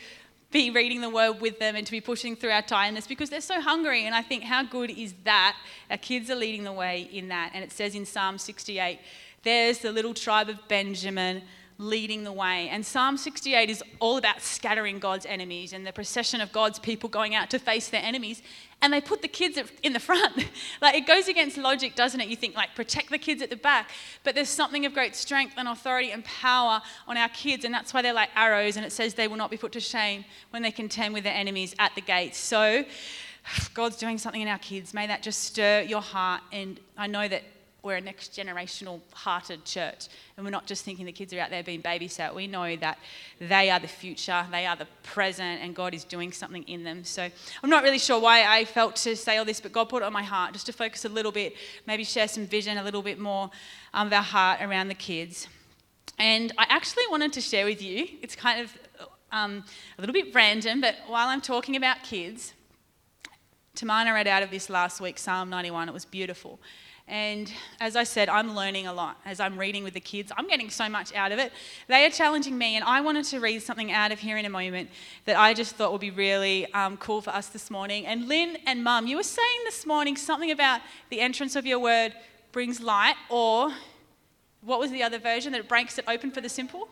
be 0.51 0.69
reading 0.69 0.99
the 0.99 1.09
word 1.09 1.39
with 1.39 1.59
them 1.59 1.77
and 1.77 1.85
to 1.85 1.91
be 1.91 2.01
pushing 2.01 2.35
through 2.35 2.49
our 2.49 2.61
tiredness 2.61 3.07
because 3.07 3.29
they're 3.29 3.39
so 3.39 3.61
hungry. 3.61 4.05
And 4.05 4.13
I 4.13 4.21
think, 4.21 4.43
how 4.43 4.63
good 4.63 4.89
is 4.89 5.13
that? 5.23 5.55
Our 5.89 5.97
kids 5.97 6.29
are 6.29 6.35
leading 6.35 6.63
the 6.63 6.73
way 6.73 7.07
in 7.11 7.29
that. 7.29 7.51
And 7.53 7.63
it 7.63 7.71
says 7.71 7.95
in 7.95 8.05
Psalm 8.05 8.37
68, 8.37 8.99
there's 9.43 9.79
the 9.79 9.91
little 9.91 10.13
tribe 10.13 10.49
of 10.49 10.67
Benjamin 10.67 11.43
leading 11.81 12.23
the 12.23 12.31
way. 12.31 12.69
And 12.69 12.85
Psalm 12.85 13.17
68 13.17 13.69
is 13.69 13.83
all 13.99 14.17
about 14.17 14.41
scattering 14.41 14.99
God's 14.99 15.25
enemies 15.25 15.73
and 15.73 15.85
the 15.85 15.91
procession 15.91 16.39
of 16.39 16.51
God's 16.51 16.77
people 16.77 17.09
going 17.09 17.33
out 17.33 17.49
to 17.49 17.59
face 17.59 17.89
their 17.89 18.03
enemies. 18.03 18.43
And 18.83 18.93
they 18.93 19.01
put 19.01 19.21
the 19.21 19.27
kids 19.27 19.59
in 19.81 19.93
the 19.93 19.99
front. 19.99 20.45
like 20.81 20.95
it 20.95 21.07
goes 21.07 21.27
against 21.27 21.57
logic, 21.57 21.95
doesn't 21.95 22.21
it? 22.21 22.27
You 22.27 22.35
think, 22.35 22.55
like, 22.55 22.75
protect 22.75 23.09
the 23.09 23.17
kids 23.17 23.41
at 23.41 23.49
the 23.49 23.55
back. 23.55 23.89
But 24.23 24.35
there's 24.35 24.49
something 24.49 24.85
of 24.85 24.93
great 24.93 25.15
strength 25.15 25.55
and 25.57 25.67
authority 25.67 26.11
and 26.11 26.23
power 26.23 26.81
on 27.07 27.17
our 27.17 27.29
kids. 27.29 27.65
And 27.65 27.73
that's 27.73 27.93
why 27.93 28.01
they're 28.01 28.13
like 28.13 28.29
arrows. 28.35 28.77
And 28.77 28.85
it 28.85 28.91
says 28.91 29.15
they 29.15 29.27
will 29.27 29.37
not 29.37 29.49
be 29.49 29.57
put 29.57 29.71
to 29.73 29.79
shame 29.79 30.23
when 30.51 30.61
they 30.61 30.71
contend 30.71 31.13
with 31.13 31.23
their 31.23 31.33
enemies 31.33 31.75
at 31.79 31.95
the 31.95 32.01
gates. 32.01 32.37
So 32.37 32.85
God's 33.73 33.97
doing 33.97 34.17
something 34.17 34.41
in 34.41 34.47
our 34.47 34.59
kids. 34.59 34.93
May 34.93 35.07
that 35.07 35.23
just 35.23 35.43
stir 35.43 35.81
your 35.81 36.01
heart. 36.01 36.41
And 36.51 36.79
I 36.97 37.07
know 37.07 37.27
that 37.27 37.43
we're 37.83 37.95
a 37.95 38.01
next 38.01 38.33
generational 38.33 38.99
hearted 39.11 39.65
church. 39.65 40.07
And 40.37 40.45
we're 40.45 40.51
not 40.51 40.67
just 40.67 40.85
thinking 40.85 41.05
the 41.05 41.11
kids 41.11 41.33
are 41.33 41.39
out 41.39 41.49
there 41.49 41.63
being 41.63 41.81
babysat. 41.81 42.33
We 42.35 42.45
know 42.47 42.75
that 42.75 42.99
they 43.39 43.69
are 43.71 43.79
the 43.79 43.87
future, 43.87 44.45
they 44.51 44.65
are 44.65 44.75
the 44.75 44.87
present, 45.03 45.61
and 45.61 45.75
God 45.75 45.93
is 45.93 46.03
doing 46.03 46.31
something 46.31 46.63
in 46.63 46.83
them. 46.83 47.03
So 47.03 47.27
I'm 47.63 47.69
not 47.69 47.83
really 47.83 47.97
sure 47.97 48.19
why 48.19 48.45
I 48.45 48.65
felt 48.65 48.95
to 48.97 49.15
say 49.15 49.37
all 49.37 49.45
this, 49.45 49.59
but 49.59 49.71
God 49.71 49.89
put 49.89 50.03
it 50.03 50.05
on 50.05 50.13
my 50.13 50.23
heart 50.23 50.53
just 50.53 50.67
to 50.67 50.73
focus 50.73 51.05
a 51.05 51.09
little 51.09 51.31
bit, 51.31 51.55
maybe 51.87 52.03
share 52.03 52.27
some 52.27 52.45
vision 52.45 52.77
a 52.77 52.83
little 52.83 53.01
bit 53.01 53.19
more 53.19 53.49
um, 53.93 54.07
of 54.07 54.13
our 54.13 54.21
heart 54.21 54.61
around 54.61 54.89
the 54.89 54.95
kids. 54.95 55.47
And 56.19 56.51
I 56.57 56.65
actually 56.69 57.03
wanted 57.09 57.33
to 57.33 57.41
share 57.41 57.65
with 57.65 57.81
you, 57.81 58.07
it's 58.21 58.35
kind 58.35 58.61
of 58.61 58.77
um, 59.31 59.63
a 59.97 60.01
little 60.01 60.13
bit 60.13 60.35
random, 60.35 60.81
but 60.81 60.95
while 61.07 61.29
I'm 61.29 61.41
talking 61.41 61.75
about 61.75 62.03
kids, 62.03 62.53
Tamana 63.75 64.13
read 64.13 64.27
out 64.27 64.43
of 64.43 64.51
this 64.51 64.69
last 64.69 64.99
week, 64.99 65.17
Psalm 65.17 65.49
91. 65.49 65.87
It 65.87 65.93
was 65.93 66.05
beautiful. 66.05 66.59
And 67.11 67.51
as 67.81 67.97
I 67.97 68.05
said, 68.05 68.29
I'm 68.29 68.55
learning 68.55 68.87
a 68.87 68.93
lot 68.93 69.19
as 69.25 69.41
I'm 69.41 69.59
reading 69.59 69.83
with 69.83 69.93
the 69.93 69.99
kids. 69.99 70.31
I'm 70.37 70.47
getting 70.47 70.69
so 70.69 70.87
much 70.87 71.13
out 71.13 71.33
of 71.33 71.39
it. 71.39 71.51
They 71.89 72.05
are 72.05 72.09
challenging 72.09 72.57
me, 72.57 72.77
and 72.77 72.85
I 72.85 73.01
wanted 73.01 73.25
to 73.25 73.41
read 73.41 73.61
something 73.61 73.91
out 73.91 74.13
of 74.13 74.19
here 74.19 74.37
in 74.37 74.45
a 74.45 74.49
moment 74.49 74.89
that 75.25 75.37
I 75.37 75.53
just 75.53 75.75
thought 75.75 75.91
would 75.91 75.99
be 75.99 76.09
really 76.09 76.73
um, 76.73 76.95
cool 76.95 77.19
for 77.19 77.31
us 77.31 77.49
this 77.49 77.69
morning. 77.69 78.05
And 78.05 78.29
Lynn 78.29 78.57
and 78.65 78.81
Mum, 78.81 79.07
you 79.07 79.17
were 79.17 79.23
saying 79.23 79.59
this 79.65 79.85
morning 79.85 80.15
something 80.15 80.51
about 80.51 80.79
the 81.09 81.19
entrance 81.19 81.57
of 81.57 81.65
your 81.65 81.79
word 81.79 82.13
brings 82.53 82.79
light, 82.79 83.15
or 83.29 83.73
what 84.61 84.79
was 84.79 84.89
the 84.89 85.03
other 85.03 85.19
version 85.19 85.51
that 85.51 85.59
it 85.59 85.67
breaks 85.67 85.97
it 85.97 86.05
open 86.07 86.31
for 86.31 86.39
the 86.39 86.47
simple? 86.47 86.87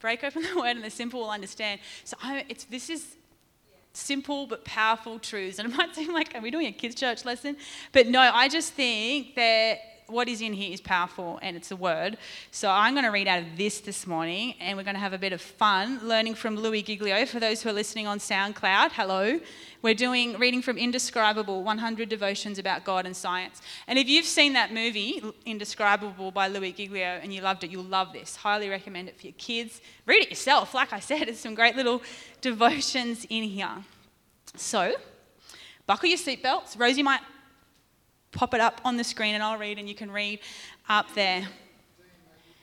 Break 0.00 0.22
it 0.22 0.26
open 0.28 0.42
the 0.42 0.56
word 0.58 0.76
and 0.76 0.82
the 0.82 0.90
simple 0.90 1.20
will 1.20 1.30
understand. 1.30 1.82
So 2.04 2.16
I, 2.22 2.46
it's, 2.48 2.64
this 2.64 2.88
is 2.88 3.16
simple 3.96 4.46
but 4.46 4.64
powerful 4.64 5.18
truths. 5.18 5.58
And 5.58 5.72
it 5.72 5.76
might 5.76 5.94
seem 5.94 6.12
like, 6.12 6.34
are 6.34 6.40
we 6.40 6.50
doing 6.50 6.66
a 6.66 6.72
kids' 6.72 6.94
church 6.94 7.24
lesson? 7.24 7.56
But 7.92 8.08
no, 8.08 8.20
I 8.20 8.48
just 8.48 8.72
think 8.74 9.34
that 9.36 9.78
what 10.06 10.28
is 10.28 10.40
in 10.40 10.52
here 10.52 10.72
is 10.72 10.80
powerful 10.80 11.38
and 11.42 11.56
it's 11.56 11.70
a 11.70 11.76
word. 11.76 12.18
So 12.50 12.70
I'm 12.70 12.94
going 12.94 13.04
to 13.04 13.10
read 13.10 13.26
out 13.26 13.40
of 13.40 13.56
this 13.56 13.80
this 13.80 14.06
morning 14.06 14.54
and 14.60 14.76
we're 14.76 14.84
going 14.84 14.96
to 14.96 15.00
have 15.00 15.12
a 15.12 15.18
bit 15.18 15.32
of 15.32 15.40
fun 15.40 16.00
learning 16.02 16.34
from 16.34 16.56
Louis 16.56 16.82
Giglio. 16.82 17.24
For 17.26 17.40
those 17.40 17.62
who 17.62 17.70
are 17.70 17.72
listening 17.72 18.06
on 18.06 18.18
SoundCloud, 18.18 18.92
hello. 18.92 19.40
We're 19.82 19.94
doing 19.94 20.38
reading 20.38 20.62
from 20.62 20.78
Indescribable 20.78 21.62
100 21.62 22.08
Devotions 22.08 22.58
about 22.58 22.84
God 22.84 23.06
and 23.06 23.16
Science. 23.16 23.60
And 23.86 23.98
if 23.98 24.08
you've 24.08 24.26
seen 24.26 24.52
that 24.54 24.72
movie, 24.72 25.22
Indescribable 25.46 26.30
by 26.30 26.48
Louis 26.48 26.72
Giglio, 26.72 27.20
and 27.22 27.32
you 27.32 27.40
loved 27.40 27.64
it, 27.64 27.70
you'll 27.70 27.84
love 27.84 28.12
this. 28.12 28.36
Highly 28.36 28.68
recommend 28.68 29.08
it 29.08 29.18
for 29.18 29.26
your 29.26 29.34
kids. 29.38 29.80
Read 30.06 30.22
it 30.22 30.30
yourself. 30.30 30.74
Like 30.74 30.92
I 30.92 31.00
said, 31.00 31.28
there's 31.28 31.40
some 31.40 31.54
great 31.54 31.76
little 31.76 32.02
devotions 32.40 33.26
in 33.28 33.44
here. 33.44 33.84
So, 34.56 34.94
buckle 35.86 36.08
your 36.08 36.18
seatbelts. 36.18 36.78
Rosie 36.78 37.02
might 37.02 37.20
pop 38.34 38.52
it 38.52 38.60
up 38.60 38.80
on 38.84 38.96
the 38.96 39.04
screen 39.04 39.34
and 39.34 39.42
I'll 39.42 39.58
read 39.58 39.78
and 39.78 39.88
you 39.88 39.94
can 39.94 40.10
read 40.10 40.40
up 40.88 41.14
there. 41.14 41.46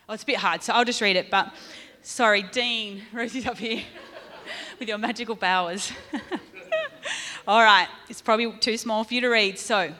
Oh, 0.08 0.14
it's 0.14 0.24
a 0.24 0.26
bit 0.26 0.38
hard, 0.38 0.62
so 0.62 0.74
I'll 0.74 0.86
just 0.86 1.02
read 1.02 1.16
it. 1.16 1.32
But 1.32 1.54
sorry, 2.02 2.44
Dean, 2.44 3.02
Rosie's 3.14 3.48
up 3.48 3.58
here 3.58 3.82
with 4.80 4.88
your 4.88 4.98
magical 4.98 5.36
powers. 5.36 5.92
All 7.48 7.64
right, 7.64 7.88
it's 8.10 8.22
probably 8.22 8.52
too 8.60 8.78
small 8.78 9.04
for 9.04 9.14
you 9.14 9.22
to 9.22 9.30
read. 9.30 9.58
So, 9.58 9.94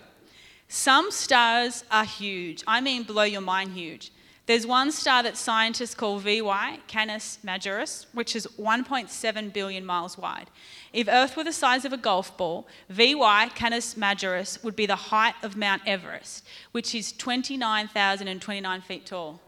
some 0.68 1.10
stars 1.12 1.84
are 1.90 2.06
huge. 2.06 2.64
I 2.68 2.82
mean, 2.82 3.04
blow 3.04 3.24
your 3.24 3.42
mind 3.42 3.72
huge. 3.72 4.12
There's 4.52 4.68
one 4.68 4.92
star 4.92 5.24
that 5.24 5.38
scientists 5.38 5.96
call 5.96 6.20
VY, 6.20 6.80
Canis 6.86 7.40
Majoris, 7.42 8.06
which 8.12 8.36
is 8.36 8.46
1.7 8.60 9.54
billion 9.54 9.86
miles 9.86 10.18
wide. 10.18 10.50
If 10.92 11.08
Earth 11.08 11.38
were 11.38 11.46
the 11.46 11.54
size 11.54 11.86
of 11.86 11.94
a 11.94 11.98
golf 11.98 12.36
ball, 12.36 12.68
VY, 12.90 13.52
Canis 13.56 13.96
Majoris, 13.96 14.62
would 14.62 14.76
be 14.76 14.86
the 14.86 14.98
height 14.98 15.36
of 15.42 15.56
Mount 15.56 15.84
Everest, 15.86 16.46
which 16.74 16.94
is 16.94 17.14
29,029 17.14 18.82
feet 18.82 19.06
tall. 19.06 19.40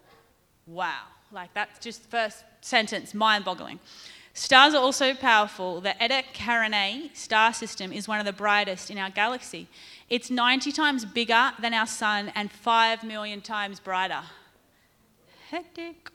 Wow. 0.66 1.02
Like, 1.34 1.54
that's 1.54 1.80
just 1.80 2.04
the 2.04 2.08
first 2.08 2.46
sentence, 2.62 3.14
mind 3.14 3.44
boggling. 3.44 3.82
Stars 4.34 4.74
are 4.74 4.82
also 4.82 5.14
powerful. 5.14 5.82
The 5.82 6.02
Eta 6.02 6.24
Carinae 6.34 7.14
star 7.14 7.52
system 7.52 7.92
is 7.92 8.08
one 8.08 8.22
of 8.22 8.26
the 8.26 8.32
brightest 8.32 8.90
in 8.90 8.98
our 8.98 9.10
galaxy. 9.10 9.68
It's 10.10 10.32
90 10.32 10.72
times 10.72 11.04
bigger 11.04 11.52
than 11.60 11.74
our 11.74 11.88
sun 11.88 12.32
and 12.36 12.50
5 12.50 13.04
million 13.04 13.42
times 13.42 13.82
brighter 13.82 14.22
hectic. 15.54 16.10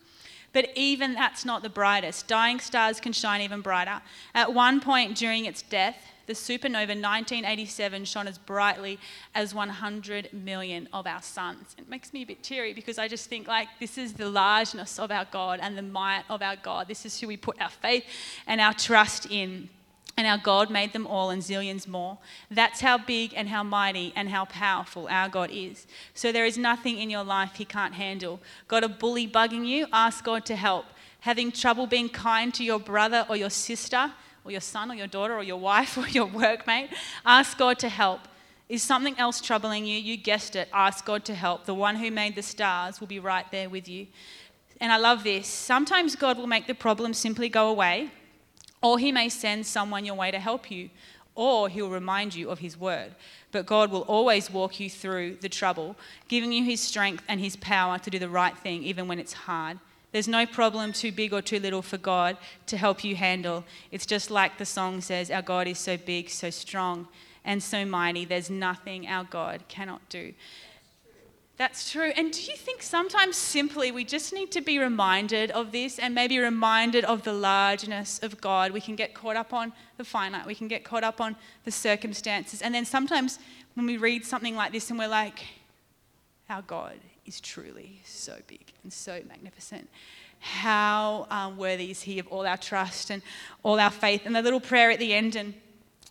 But 0.52 0.70
even 0.74 1.14
that's 1.14 1.44
not 1.44 1.62
the 1.62 1.68
brightest. 1.68 2.26
Dying 2.26 2.58
stars 2.58 3.00
can 3.00 3.12
shine 3.12 3.40
even 3.42 3.60
brighter. 3.60 4.00
At 4.34 4.52
one 4.52 4.80
point 4.80 5.16
during 5.16 5.44
its 5.44 5.62
death, 5.62 5.96
the 6.26 6.32
supernova 6.32 7.00
1987 7.00 8.04
shone 8.04 8.26
as 8.26 8.36
brightly 8.36 8.98
as 9.34 9.54
100 9.54 10.32
million 10.32 10.88
of 10.92 11.06
our 11.06 11.22
suns. 11.22 11.76
It 11.78 11.88
makes 11.88 12.12
me 12.12 12.22
a 12.22 12.26
bit 12.26 12.42
teary 12.42 12.74
because 12.74 12.98
I 12.98 13.08
just 13.08 13.28
think 13.28 13.46
like 13.46 13.68
this 13.78 13.96
is 13.96 14.14
the 14.14 14.28
largeness 14.28 14.98
of 14.98 15.10
our 15.10 15.26
God 15.30 15.60
and 15.62 15.78
the 15.78 15.82
might 15.82 16.24
of 16.28 16.42
our 16.42 16.56
God. 16.56 16.88
This 16.88 17.06
is 17.06 17.18
who 17.20 17.28
we 17.28 17.36
put 17.36 17.60
our 17.60 17.70
faith 17.70 18.04
and 18.46 18.60
our 18.60 18.74
trust 18.74 19.30
in 19.30 19.70
and 20.18 20.26
our 20.26 20.36
God 20.36 20.68
made 20.68 20.92
them 20.92 21.06
all 21.06 21.30
and 21.30 21.40
zillions 21.40 21.86
more. 21.86 22.18
That's 22.50 22.80
how 22.80 22.98
big 22.98 23.32
and 23.36 23.48
how 23.48 23.62
mighty 23.62 24.12
and 24.16 24.28
how 24.28 24.46
powerful 24.46 25.06
our 25.08 25.28
God 25.28 25.48
is. 25.52 25.86
So 26.12 26.32
there 26.32 26.44
is 26.44 26.58
nothing 26.58 26.98
in 26.98 27.08
your 27.08 27.22
life 27.22 27.52
He 27.54 27.64
can't 27.64 27.94
handle. 27.94 28.40
Got 28.66 28.82
a 28.82 28.88
bully 28.88 29.28
bugging 29.28 29.64
you? 29.64 29.86
Ask 29.92 30.24
God 30.24 30.44
to 30.46 30.56
help. 30.56 30.86
Having 31.20 31.52
trouble 31.52 31.86
being 31.86 32.08
kind 32.08 32.52
to 32.54 32.64
your 32.64 32.80
brother 32.80 33.26
or 33.28 33.36
your 33.36 33.48
sister 33.48 34.10
or 34.44 34.50
your 34.50 34.60
son 34.60 34.90
or 34.90 34.94
your 34.94 35.06
daughter 35.06 35.36
or 35.36 35.44
your 35.44 35.60
wife 35.60 35.96
or 35.98 36.08
your 36.08 36.26
workmate? 36.26 36.88
Ask 37.24 37.56
God 37.56 37.78
to 37.78 37.88
help. 37.88 38.22
Is 38.68 38.82
something 38.82 39.16
else 39.20 39.40
troubling 39.40 39.86
you? 39.86 39.96
You 39.96 40.16
guessed 40.16 40.56
it. 40.56 40.68
Ask 40.72 41.04
God 41.04 41.24
to 41.26 41.34
help. 41.36 41.64
The 41.64 41.74
one 41.74 41.94
who 41.94 42.10
made 42.10 42.34
the 42.34 42.42
stars 42.42 42.98
will 42.98 43.06
be 43.06 43.20
right 43.20 43.48
there 43.52 43.70
with 43.70 43.88
you. 43.88 44.08
And 44.80 44.90
I 44.90 44.96
love 44.96 45.22
this. 45.22 45.46
Sometimes 45.46 46.16
God 46.16 46.38
will 46.38 46.48
make 46.48 46.66
the 46.66 46.74
problem 46.74 47.14
simply 47.14 47.48
go 47.48 47.68
away 47.68 48.10
or 48.82 48.98
he 48.98 49.12
may 49.12 49.28
send 49.28 49.66
someone 49.66 50.04
your 50.04 50.14
way 50.14 50.30
to 50.30 50.38
help 50.38 50.70
you, 50.70 50.90
or 51.34 51.68
he'll 51.68 51.88
remind 51.88 52.34
you 52.34 52.50
of 52.50 52.58
his 52.58 52.78
word. 52.78 53.14
But 53.52 53.66
God 53.66 53.90
will 53.90 54.02
always 54.02 54.50
walk 54.50 54.80
you 54.80 54.90
through 54.90 55.36
the 55.40 55.48
trouble, 55.48 55.96
giving 56.26 56.52
you 56.52 56.64
his 56.64 56.80
strength 56.80 57.22
and 57.28 57.40
his 57.40 57.56
power 57.56 57.98
to 57.98 58.10
do 58.10 58.18
the 58.18 58.28
right 58.28 58.56
thing, 58.58 58.82
even 58.82 59.06
when 59.06 59.18
it's 59.18 59.32
hard. 59.32 59.78
There's 60.10 60.28
no 60.28 60.46
problem 60.46 60.92
too 60.92 61.12
big 61.12 61.32
or 61.32 61.42
too 61.42 61.60
little 61.60 61.82
for 61.82 61.98
God 61.98 62.38
to 62.66 62.76
help 62.76 63.04
you 63.04 63.14
handle. 63.14 63.64
It's 63.92 64.06
just 64.06 64.30
like 64.30 64.58
the 64.58 64.64
song 64.64 65.00
says 65.00 65.30
Our 65.30 65.42
God 65.42 65.66
is 65.66 65.78
so 65.78 65.96
big, 65.96 66.30
so 66.30 66.50
strong, 66.50 67.08
and 67.44 67.62
so 67.62 67.84
mighty. 67.84 68.24
There's 68.24 68.50
nothing 68.50 69.06
our 69.06 69.24
God 69.24 69.64
cannot 69.68 70.08
do. 70.08 70.32
That's 71.58 71.90
true. 71.90 72.12
And 72.16 72.32
do 72.32 72.40
you 72.40 72.56
think 72.56 72.82
sometimes 72.82 73.36
simply 73.36 73.90
we 73.90 74.04
just 74.04 74.32
need 74.32 74.52
to 74.52 74.60
be 74.60 74.78
reminded 74.78 75.50
of 75.50 75.72
this 75.72 75.98
and 75.98 76.14
maybe 76.14 76.38
reminded 76.38 77.04
of 77.04 77.24
the 77.24 77.32
largeness 77.32 78.20
of 78.20 78.40
God? 78.40 78.70
We 78.70 78.80
can 78.80 78.94
get 78.94 79.12
caught 79.12 79.34
up 79.34 79.52
on 79.52 79.72
the 79.96 80.04
finite, 80.04 80.46
we 80.46 80.54
can 80.54 80.68
get 80.68 80.84
caught 80.84 81.02
up 81.02 81.20
on 81.20 81.34
the 81.64 81.72
circumstances. 81.72 82.62
And 82.62 82.72
then 82.72 82.84
sometimes 82.84 83.40
when 83.74 83.86
we 83.86 83.96
read 83.96 84.24
something 84.24 84.54
like 84.54 84.70
this 84.70 84.88
and 84.90 84.98
we're 84.98 85.08
like, 85.08 85.44
our 86.48 86.62
God 86.62 86.94
is 87.26 87.40
truly 87.40 88.00
so 88.04 88.36
big 88.46 88.72
and 88.84 88.92
so 88.92 89.20
magnificent. 89.28 89.88
How 90.38 91.26
um, 91.28 91.56
worthy 91.56 91.90
is 91.90 92.02
He 92.02 92.20
of 92.20 92.28
all 92.28 92.46
our 92.46 92.56
trust 92.56 93.10
and 93.10 93.20
all 93.64 93.80
our 93.80 93.90
faith? 93.90 94.22
And 94.24 94.36
the 94.36 94.42
little 94.42 94.60
prayer 94.60 94.92
at 94.92 95.00
the 95.00 95.12
end, 95.12 95.34
and 95.34 95.54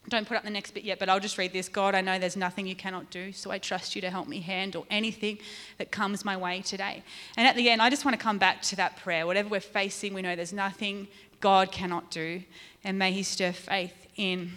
don't 0.09 0.27
put 0.27 0.37
up 0.37 0.43
the 0.43 0.49
next 0.49 0.71
bit 0.71 0.83
yet, 0.83 0.99
but 0.99 1.09
I'll 1.09 1.19
just 1.19 1.37
read 1.37 1.51
this. 1.51 1.67
God, 1.67 1.93
I 1.93 2.01
know 2.01 2.17
there's 2.17 2.37
nothing 2.37 2.65
you 2.65 2.75
cannot 2.75 3.09
do, 3.09 3.33
so 3.33 3.51
I 3.51 3.57
trust 3.57 3.95
you 3.95 4.01
to 4.01 4.09
help 4.09 4.27
me 4.27 4.39
handle 4.39 4.85
anything 4.89 5.39
that 5.77 5.91
comes 5.91 6.23
my 6.23 6.37
way 6.37 6.61
today. 6.61 7.03
And 7.35 7.45
at 7.45 7.55
the 7.55 7.69
end, 7.69 7.81
I 7.81 7.89
just 7.89 8.05
want 8.05 8.17
to 8.17 8.23
come 8.23 8.37
back 8.37 8.61
to 8.63 8.75
that 8.77 8.97
prayer. 8.97 9.25
Whatever 9.25 9.49
we're 9.49 9.59
facing, 9.59 10.13
we 10.13 10.21
know 10.21 10.35
there's 10.35 10.53
nothing 10.53 11.07
God 11.39 11.71
cannot 11.71 12.09
do, 12.09 12.43
and 12.83 12.97
may 12.97 13.11
He 13.11 13.23
stir 13.23 13.51
faith 13.51 14.07
in 14.15 14.53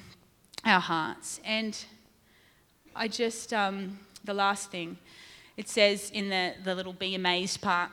our 0.64 0.80
hearts. 0.80 1.40
And 1.44 1.76
I 2.94 3.08
just, 3.08 3.52
um, 3.52 3.98
the 4.24 4.34
last 4.34 4.70
thing, 4.70 4.98
it 5.56 5.68
says 5.68 6.10
in 6.10 6.30
the, 6.30 6.54
the 6.64 6.74
little 6.74 6.92
be 6.92 7.14
amazed 7.14 7.60
part 7.60 7.90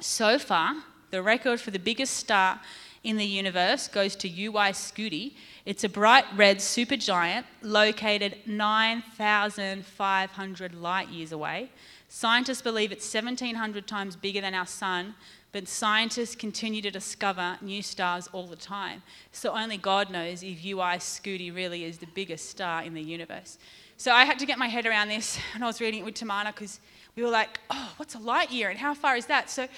so 0.00 0.38
far, 0.38 0.76
the 1.10 1.22
record 1.22 1.60
for 1.60 1.70
the 1.70 1.78
biggest 1.78 2.14
star 2.14 2.60
in 3.06 3.16
the 3.16 3.24
universe 3.24 3.86
goes 3.86 4.16
to 4.16 4.28
UY 4.28 4.72
Scuti. 4.72 5.34
It's 5.64 5.84
a 5.84 5.88
bright 5.88 6.24
red 6.34 6.58
supergiant 6.58 7.44
located 7.62 8.38
9,500 8.46 10.74
light 10.74 11.08
years 11.08 11.30
away. 11.30 11.70
Scientists 12.08 12.62
believe 12.62 12.90
it's 12.90 13.14
1,700 13.14 13.86
times 13.86 14.16
bigger 14.16 14.40
than 14.40 14.54
our 14.54 14.66
sun, 14.66 15.14
but 15.52 15.68
scientists 15.68 16.34
continue 16.34 16.82
to 16.82 16.90
discover 16.90 17.56
new 17.62 17.80
stars 17.80 18.28
all 18.32 18.48
the 18.48 18.56
time. 18.56 19.04
So 19.30 19.52
only 19.52 19.76
God 19.76 20.10
knows 20.10 20.42
if 20.42 20.64
UY 20.64 20.96
Scuti 20.96 21.54
really 21.54 21.84
is 21.84 21.98
the 21.98 22.08
biggest 22.08 22.50
star 22.50 22.82
in 22.82 22.92
the 22.92 23.02
universe. 23.02 23.56
So 23.98 24.12
I 24.12 24.24
had 24.24 24.38
to 24.40 24.46
get 24.46 24.58
my 24.58 24.66
head 24.66 24.84
around 24.84 25.06
this, 25.08 25.38
and 25.54 25.62
I 25.62 25.68
was 25.68 25.80
reading 25.80 26.00
it 26.00 26.04
with 26.04 26.14
Tamana 26.14 26.46
because 26.46 26.80
we 27.14 27.22
were 27.22 27.30
like, 27.30 27.60
oh, 27.70 27.92
what's 27.98 28.16
a 28.16 28.18
light 28.18 28.50
year 28.50 28.68
and 28.68 28.78
how 28.78 28.94
far 28.94 29.16
is 29.16 29.26
that? 29.26 29.48
So 29.48 29.68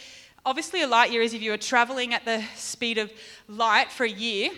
Obviously, 0.48 0.80
a 0.80 0.86
light 0.86 1.12
year 1.12 1.20
is 1.20 1.34
if 1.34 1.42
you 1.42 1.50
were 1.50 1.58
traveling 1.58 2.14
at 2.14 2.24
the 2.24 2.42
speed 2.56 2.96
of 2.96 3.12
light 3.48 3.92
for 3.92 4.04
a 4.04 4.08
year. 4.08 4.48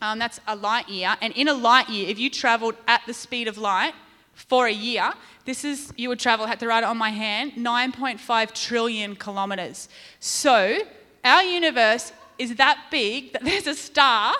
Um, 0.00 0.18
that's 0.18 0.40
a 0.48 0.56
light 0.56 0.88
year. 0.88 1.14
And 1.20 1.32
in 1.34 1.46
a 1.46 1.54
light 1.54 1.88
year, 1.88 2.08
if 2.08 2.18
you 2.18 2.28
traveled 2.28 2.74
at 2.88 3.02
the 3.06 3.14
speed 3.14 3.46
of 3.46 3.56
light 3.56 3.94
for 4.34 4.66
a 4.66 4.72
year, 4.72 5.12
this 5.44 5.64
is, 5.64 5.92
you 5.96 6.08
would 6.08 6.18
travel, 6.18 6.44
I 6.44 6.48
had 6.48 6.58
to 6.58 6.66
write 6.66 6.82
it 6.82 6.86
on 6.86 6.96
my 6.96 7.10
hand, 7.10 7.52
9.5 7.52 8.52
trillion 8.52 9.14
kilometers. 9.14 9.88
So, 10.18 10.78
our 11.22 11.44
universe 11.44 12.12
is 12.36 12.56
that 12.56 12.86
big 12.90 13.32
that 13.32 13.44
there's 13.44 13.68
a 13.68 13.76
star 13.76 14.34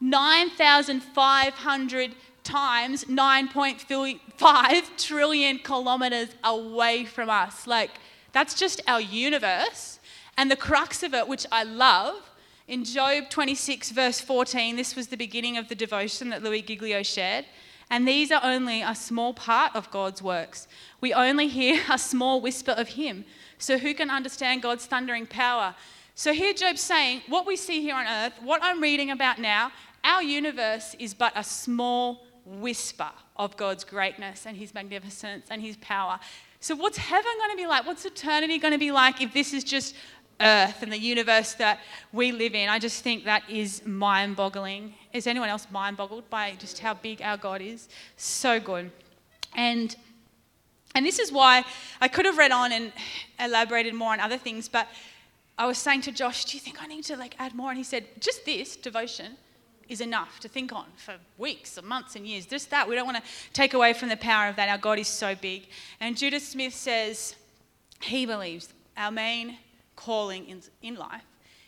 9,500 0.00 2.14
times 2.44 3.04
9.5 3.06 4.96
trillion 4.96 5.58
kilometers 5.58 6.28
away 6.44 7.04
from 7.04 7.28
us. 7.28 7.66
Like, 7.66 7.90
that's 8.32 8.54
just 8.54 8.80
our 8.86 9.00
universe. 9.00 9.98
And 10.36 10.50
the 10.50 10.56
crux 10.56 11.02
of 11.02 11.14
it, 11.14 11.26
which 11.26 11.46
I 11.50 11.64
love, 11.64 12.14
in 12.68 12.84
Job 12.84 13.30
26, 13.30 13.90
verse 13.90 14.20
14, 14.20 14.76
this 14.76 14.94
was 14.94 15.08
the 15.08 15.16
beginning 15.16 15.56
of 15.56 15.68
the 15.68 15.74
devotion 15.74 16.28
that 16.30 16.42
Louis 16.42 16.62
Giglio 16.62 17.02
shared. 17.02 17.46
And 17.90 18.06
these 18.06 18.30
are 18.30 18.40
only 18.44 18.82
a 18.82 18.94
small 18.94 19.32
part 19.32 19.74
of 19.74 19.90
God's 19.90 20.22
works. 20.22 20.68
We 21.00 21.14
only 21.14 21.48
hear 21.48 21.82
a 21.90 21.98
small 21.98 22.40
whisper 22.40 22.72
of 22.72 22.88
Him. 22.88 23.24
So, 23.58 23.78
who 23.78 23.94
can 23.94 24.10
understand 24.10 24.62
God's 24.62 24.86
thundering 24.86 25.26
power? 25.26 25.74
So, 26.14 26.32
here 26.32 26.52
Job's 26.52 26.82
saying, 26.82 27.22
what 27.28 27.46
we 27.46 27.56
see 27.56 27.80
here 27.80 27.94
on 27.94 28.06
earth, 28.06 28.34
what 28.42 28.60
I'm 28.62 28.82
reading 28.82 29.10
about 29.10 29.38
now, 29.40 29.72
our 30.04 30.22
universe 30.22 30.94
is 30.98 31.14
but 31.14 31.32
a 31.34 31.42
small 31.42 32.26
whisper 32.44 33.10
of 33.36 33.56
God's 33.56 33.84
greatness 33.84 34.46
and 34.46 34.56
His 34.56 34.74
magnificence 34.74 35.46
and 35.50 35.62
His 35.62 35.76
power. 35.78 36.20
So, 36.60 36.74
what's 36.74 36.98
heaven 36.98 37.30
going 37.38 37.50
to 37.50 37.56
be 37.56 37.66
like? 37.66 37.86
What's 37.86 38.04
eternity 38.04 38.58
going 38.58 38.72
to 38.72 38.78
be 38.78 38.90
like 38.90 39.20
if 39.20 39.32
this 39.32 39.52
is 39.52 39.62
just 39.62 39.94
earth 40.40 40.82
and 40.82 40.92
the 40.92 40.98
universe 40.98 41.54
that 41.54 41.80
we 42.12 42.32
live 42.32 42.54
in? 42.54 42.68
I 42.68 42.78
just 42.78 43.02
think 43.02 43.24
that 43.24 43.48
is 43.48 43.86
mind 43.86 44.36
boggling. 44.36 44.94
Is 45.12 45.26
anyone 45.26 45.48
else 45.48 45.66
mind 45.70 45.96
boggled 45.96 46.28
by 46.30 46.54
just 46.58 46.80
how 46.80 46.94
big 46.94 47.22
our 47.22 47.36
God 47.36 47.60
is? 47.60 47.88
So 48.16 48.58
good. 48.58 48.90
And 49.54 49.94
And 50.94 51.06
this 51.06 51.18
is 51.18 51.30
why 51.30 51.64
I 52.00 52.08
could 52.08 52.24
have 52.26 52.38
read 52.38 52.50
on 52.50 52.72
and 52.72 52.92
elaborated 53.38 53.94
more 53.94 54.12
on 54.12 54.20
other 54.20 54.38
things, 54.38 54.68
but 54.68 54.88
I 55.56 55.66
was 55.66 55.78
saying 55.78 56.02
to 56.02 56.12
Josh, 56.12 56.44
Do 56.44 56.56
you 56.56 56.60
think 56.60 56.82
I 56.82 56.86
need 56.86 57.04
to 57.04 57.16
like 57.16 57.34
add 57.38 57.54
more? 57.54 57.70
And 57.70 57.78
he 57.78 57.84
said, 57.84 58.04
Just 58.20 58.44
this 58.44 58.74
devotion 58.76 59.36
is 59.88 60.00
enough 60.00 60.40
to 60.40 60.48
think 60.48 60.72
on 60.72 60.86
for 60.96 61.14
weeks 61.36 61.78
or 61.78 61.82
months 61.82 62.16
and 62.16 62.26
years. 62.26 62.46
Just 62.46 62.70
that. 62.70 62.88
We 62.88 62.94
don't 62.94 63.06
want 63.06 63.18
to 63.18 63.30
take 63.52 63.74
away 63.74 63.92
from 63.92 64.08
the 64.08 64.16
power 64.16 64.48
of 64.48 64.56
that. 64.56 64.68
Our 64.68 64.78
God 64.78 64.98
is 64.98 65.08
so 65.08 65.34
big. 65.34 65.68
And 66.00 66.16
Judah 66.16 66.40
Smith 66.40 66.74
says 66.74 67.34
he 68.02 68.26
believes 68.26 68.72
our 68.96 69.10
main 69.10 69.58
calling 69.96 70.46
in, 70.46 70.62
in 70.82 70.94
life 70.94 71.24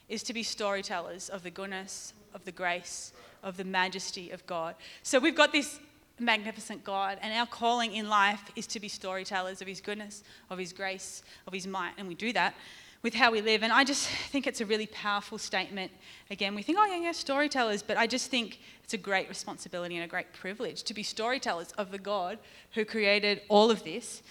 is 0.08 0.22
to 0.24 0.32
be 0.32 0.42
storytellers 0.42 1.28
of 1.28 1.42
the 1.42 1.50
goodness, 1.50 2.12
of 2.34 2.44
the 2.44 2.52
grace, 2.52 3.12
of 3.42 3.56
the 3.56 3.64
majesty 3.64 4.30
of 4.30 4.44
God. 4.46 4.74
So 5.02 5.18
we've 5.18 5.36
got 5.36 5.52
this 5.52 5.78
magnificent 6.18 6.84
God, 6.84 7.18
and 7.22 7.32
our 7.32 7.46
calling 7.46 7.94
in 7.94 8.08
life 8.08 8.42
is 8.54 8.66
to 8.68 8.80
be 8.80 8.88
storytellers 8.88 9.62
of 9.62 9.68
His 9.68 9.80
goodness, 9.80 10.22
of 10.50 10.58
His 10.58 10.72
grace, 10.72 11.22
of 11.46 11.52
His 11.52 11.66
might, 11.66 11.92
and 11.96 12.06
we 12.06 12.14
do 12.14 12.32
that 12.34 12.54
with 13.02 13.14
how 13.14 13.30
we 13.30 13.40
live. 13.40 13.62
And 13.62 13.72
I 13.72 13.84
just 13.84 14.06
think 14.06 14.46
it's 14.46 14.60
a 14.60 14.66
really 14.66 14.86
powerful 14.86 15.38
statement. 15.38 15.90
Again, 16.30 16.54
we 16.54 16.62
think, 16.62 16.78
oh, 16.80 16.84
yeah, 16.84 16.98
yeah, 16.98 17.12
storytellers, 17.12 17.82
but 17.82 17.96
I 17.96 18.06
just 18.06 18.30
think 18.30 18.60
it's 18.84 18.92
a 18.92 18.98
great 18.98 19.28
responsibility 19.28 19.96
and 19.96 20.04
a 20.04 20.08
great 20.08 20.32
privilege 20.32 20.82
to 20.84 20.94
be 20.94 21.02
storytellers 21.02 21.72
of 21.72 21.90
the 21.90 21.98
God 21.98 22.38
who 22.74 22.84
created 22.84 23.42
all 23.48 23.70
of 23.70 23.84
this. 23.84 24.22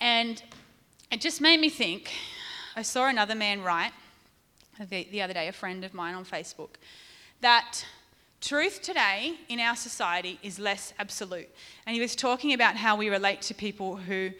And 0.00 0.42
it 1.10 1.20
just 1.20 1.40
made 1.40 1.60
me 1.60 1.68
think 1.68 2.10
I 2.74 2.82
saw 2.82 3.08
another 3.08 3.34
man 3.34 3.62
write 3.62 3.92
the, 4.78 5.08
the 5.10 5.22
other 5.22 5.32
day, 5.32 5.48
a 5.48 5.52
friend 5.52 5.84
of 5.84 5.94
mine 5.94 6.14
on 6.14 6.24
Facebook, 6.24 6.76
that 7.40 7.84
truth 8.40 8.82
today 8.82 9.34
in 9.48 9.60
our 9.60 9.74
society 9.74 10.38
is 10.42 10.58
less 10.58 10.92
absolute. 10.98 11.48
And 11.86 11.94
he 11.94 12.00
was 12.00 12.14
talking 12.14 12.52
about 12.52 12.76
how 12.76 12.96
we 12.96 13.08
relate 13.08 13.42
to 13.42 13.54
people 13.54 13.96
who 13.96 14.30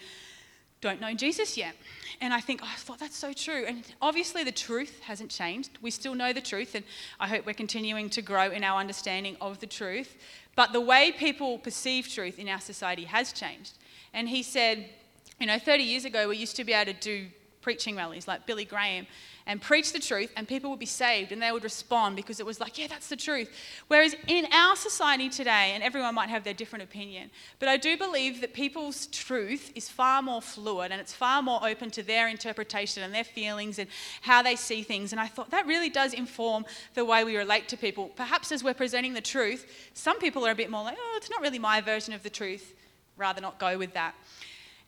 don't 0.81 1.01
know 1.01 1.15
Jesus 1.15 1.57
yet. 1.57 1.75
And 2.21 2.33
I 2.33 2.41
think, 2.41 2.61
oh, 2.63 2.69
I 2.73 2.77
thought 2.77 2.99
that's 2.99 3.17
so 3.17 3.33
true. 3.33 3.65
And 3.67 3.85
obviously, 4.01 4.43
the 4.43 4.53
truth 4.53 5.01
hasn't 5.01 5.31
changed. 5.31 5.71
We 5.83 5.91
still 5.91 6.15
know 6.15 6.33
the 6.33 6.41
truth, 6.41 6.75
and 6.75 6.85
I 7.21 7.29
hope 7.29 7.47
we're 7.47 7.55
continuing 7.55 8.09
to 8.11 8.23
grow 8.23 8.51
in 8.51 8.65
our 8.65 8.81
understanding 8.81 9.37
of 9.41 9.61
the 9.61 9.67
truth. 9.67 10.17
But 10.55 10.73
the 10.73 10.81
way 10.81 11.13
people 11.13 11.59
perceive 11.59 12.09
truth 12.09 12.39
in 12.39 12.49
our 12.49 12.61
society 12.61 13.05
has 13.05 13.33
changed. 13.33 13.75
And 14.15 14.29
he 14.29 14.43
said, 14.43 14.89
you 15.39 15.47
know, 15.47 15.59
30 15.59 15.83
years 15.83 16.05
ago, 16.07 16.29
we 16.29 16.39
used 16.39 16.57
to 16.57 16.65
be 16.65 16.73
able 16.73 16.93
to 16.93 16.99
do 16.99 17.27
preaching 17.61 17.97
rallies 17.97 18.27
like 18.27 18.47
Billy 18.47 18.65
Graham 18.65 19.07
and 19.47 19.63
preach 19.63 19.93
the 19.93 19.99
truth, 19.99 20.33
and 20.37 20.49
people 20.49 20.71
would 20.71 20.81
be 20.81 20.87
saved 20.87 21.31
and 21.31 21.41
they 21.41 21.53
would 21.53 21.63
respond 21.63 22.17
because 22.17 22.41
it 22.41 22.47
was 22.47 22.59
like, 22.61 22.79
yeah, 22.79 22.89
that's 22.89 23.09
the 23.09 23.17
truth. 23.17 23.49
Whereas 23.87 24.15
in 24.27 24.47
our 24.53 24.75
society 24.75 25.29
today, 25.29 25.73
and 25.75 25.83
everyone 25.83 26.15
might 26.15 26.31
have 26.31 26.43
their 26.43 26.55
different 26.55 26.83
opinion, 26.83 27.31
but 27.59 27.69
I 27.69 27.77
do 27.77 27.97
believe 27.97 28.41
that 28.41 28.55
people's 28.55 29.07
truth 29.07 29.71
is 29.75 29.89
far 29.89 30.21
more 30.21 30.43
fluid 30.43 30.91
and 30.91 31.01
it's 31.01 31.13
far 31.13 31.43
more 31.43 31.61
open 31.65 31.91
to 31.93 32.03
their 32.03 32.29
interpretation 32.29 33.03
and 33.03 33.15
their 33.15 33.25
feelings 33.25 33.79
and 33.79 33.89
how 34.23 34.43
they 34.43 34.57
see 34.57 34.83
things. 34.83 35.13
And 35.13 35.21
I 35.21 35.29
thought 35.29 35.51
that 35.51 35.67
really 35.67 35.91
does 35.91 36.13
inform 36.13 36.65
the 36.95 37.05
way 37.05 37.23
we 37.23 37.37
relate 37.37 37.69
to 37.69 37.77
people. 37.77 38.09
Perhaps 38.17 38.51
as 38.51 38.65
we're 38.65 38.75
presenting 38.75 39.15
the 39.15 39.21
truth, 39.21 39.91
some 39.95 40.19
people 40.19 40.45
are 40.47 40.51
a 40.51 40.57
bit 40.57 40.71
more 40.71 40.83
like, 40.83 40.97
oh, 40.99 41.15
it's 41.17 41.31
not 41.31 41.41
really 41.41 41.61
my 41.61 41.81
version 41.81 42.15
of 42.15 42.23
the 42.23 42.31
truth, 42.31 42.75
rather 43.17 43.41
not 43.41 43.61
go 43.61 43.79
with 43.79 43.95
that. 43.95 44.15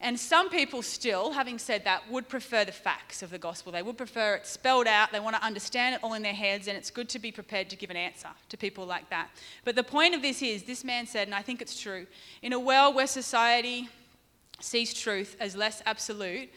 And 0.00 0.18
some 0.18 0.48
people 0.48 0.82
still, 0.82 1.32
having 1.32 1.58
said 1.58 1.84
that, 1.84 2.08
would 2.08 2.28
prefer 2.28 2.64
the 2.64 2.70
facts 2.72 3.20
of 3.20 3.30
the 3.30 3.38
gospel. 3.38 3.72
They 3.72 3.82
would 3.82 3.96
prefer 3.96 4.36
it 4.36 4.46
spelled 4.46 4.86
out. 4.86 5.10
They 5.10 5.18
want 5.18 5.34
to 5.34 5.42
understand 5.42 5.96
it 5.96 6.04
all 6.04 6.14
in 6.14 6.22
their 6.22 6.34
heads, 6.34 6.68
and 6.68 6.76
it's 6.76 6.90
good 6.90 7.08
to 7.08 7.18
be 7.18 7.32
prepared 7.32 7.68
to 7.70 7.76
give 7.76 7.90
an 7.90 7.96
answer 7.96 8.28
to 8.48 8.56
people 8.56 8.86
like 8.86 9.10
that. 9.10 9.28
But 9.64 9.74
the 9.74 9.82
point 9.82 10.14
of 10.14 10.22
this 10.22 10.40
is 10.40 10.62
this 10.62 10.84
man 10.84 11.06
said, 11.06 11.26
and 11.26 11.34
I 11.34 11.42
think 11.42 11.60
it's 11.60 11.80
true, 11.80 12.06
in 12.42 12.52
a 12.52 12.60
world 12.60 12.94
where 12.94 13.08
society 13.08 13.88
sees 14.60 14.94
truth 14.94 15.36
as 15.40 15.56
less 15.56 15.82
absolute, 15.84 16.48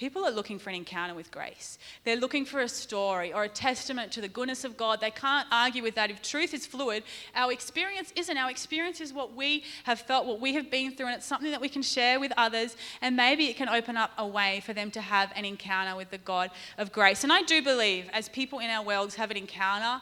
People 0.00 0.24
are 0.24 0.30
looking 0.30 0.58
for 0.58 0.70
an 0.70 0.76
encounter 0.76 1.14
with 1.14 1.30
grace. 1.30 1.78
They're 2.04 2.16
looking 2.16 2.46
for 2.46 2.60
a 2.60 2.68
story 2.70 3.34
or 3.34 3.44
a 3.44 3.50
testament 3.50 4.10
to 4.12 4.22
the 4.22 4.28
goodness 4.28 4.64
of 4.64 4.78
God. 4.78 4.98
They 4.98 5.10
can't 5.10 5.46
argue 5.52 5.82
with 5.82 5.94
that. 5.96 6.10
If 6.10 6.22
truth 6.22 6.54
is 6.54 6.66
fluid, 6.66 7.02
our 7.34 7.52
experience 7.52 8.10
isn't. 8.16 8.34
Our 8.34 8.50
experience 8.50 9.02
is 9.02 9.12
what 9.12 9.36
we 9.36 9.62
have 9.84 10.00
felt, 10.00 10.24
what 10.24 10.40
we 10.40 10.54
have 10.54 10.70
been 10.70 10.92
through, 10.92 11.08
and 11.08 11.16
it's 11.16 11.26
something 11.26 11.50
that 11.50 11.60
we 11.60 11.68
can 11.68 11.82
share 11.82 12.18
with 12.18 12.32
others. 12.38 12.78
And 13.02 13.14
maybe 13.14 13.48
it 13.48 13.56
can 13.58 13.68
open 13.68 13.98
up 13.98 14.12
a 14.16 14.26
way 14.26 14.62
for 14.64 14.72
them 14.72 14.90
to 14.92 15.02
have 15.02 15.32
an 15.36 15.44
encounter 15.44 15.94
with 15.94 16.10
the 16.10 16.16
God 16.16 16.50
of 16.78 16.92
grace. 16.92 17.22
And 17.22 17.30
I 17.30 17.42
do 17.42 17.60
believe, 17.60 18.08
as 18.14 18.30
people 18.30 18.60
in 18.60 18.70
our 18.70 18.82
worlds 18.82 19.16
have 19.16 19.30
an 19.30 19.36
encounter, 19.36 20.00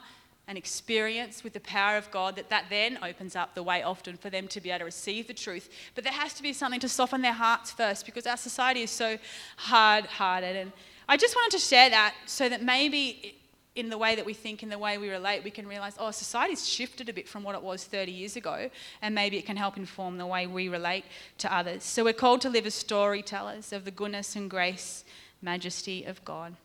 an 0.49 0.57
experience 0.57 1.43
with 1.43 1.53
the 1.53 1.59
power 1.59 1.95
of 1.95 2.09
God, 2.09 2.35
that 2.35 2.49
that 2.49 2.65
then 2.69 2.97
opens 3.03 3.35
up 3.35 3.53
the 3.53 3.61
way 3.61 3.83
often 3.83 4.17
for 4.17 4.31
them 4.31 4.47
to 4.47 4.59
be 4.59 4.71
able 4.71 4.79
to 4.79 4.85
receive 4.85 5.27
the 5.27 5.33
truth. 5.33 5.69
But 5.93 6.03
there 6.03 6.11
has 6.11 6.33
to 6.33 6.43
be 6.43 6.53
something 6.53 6.79
to 6.79 6.89
soften 6.89 7.21
their 7.21 7.33
hearts 7.33 7.71
first 7.71 8.05
because 8.05 8.25
our 8.25 8.35
society 8.35 8.81
is 8.81 8.89
so 8.89 9.19
hard 9.57 10.05
hearted. 10.07 10.55
And 10.55 10.71
I 11.07 11.17
just 11.17 11.35
wanted 11.35 11.51
to 11.57 11.63
share 11.63 11.91
that 11.91 12.15
so 12.25 12.49
that 12.49 12.63
maybe 12.63 13.35
in 13.75 13.89
the 13.89 13.97
way 13.97 14.15
that 14.15 14.25
we 14.25 14.33
think, 14.33 14.63
in 14.63 14.69
the 14.69 14.79
way 14.79 14.97
we 14.97 15.09
relate, 15.09 15.43
we 15.43 15.51
can 15.51 15.67
realize, 15.67 15.93
oh, 15.99 16.09
society's 16.09 16.67
shifted 16.67 17.07
a 17.09 17.13
bit 17.13 17.29
from 17.29 17.43
what 17.43 17.53
it 17.53 17.61
was 17.61 17.83
30 17.85 18.11
years 18.11 18.35
ago, 18.35 18.71
and 19.03 19.13
maybe 19.13 19.37
it 19.37 19.45
can 19.45 19.55
help 19.55 19.77
inform 19.77 20.17
the 20.17 20.25
way 20.25 20.47
we 20.47 20.67
relate 20.67 21.05
to 21.37 21.55
others. 21.55 21.83
So 21.83 22.03
we're 22.03 22.13
called 22.13 22.41
to 22.41 22.49
live 22.49 22.65
as 22.65 22.73
storytellers 22.73 23.71
of 23.71 23.85
the 23.85 23.91
goodness 23.91 24.35
and 24.35 24.49
grace, 24.49 25.05
majesty 25.43 26.03
of 26.05 26.25
God. 26.25 26.55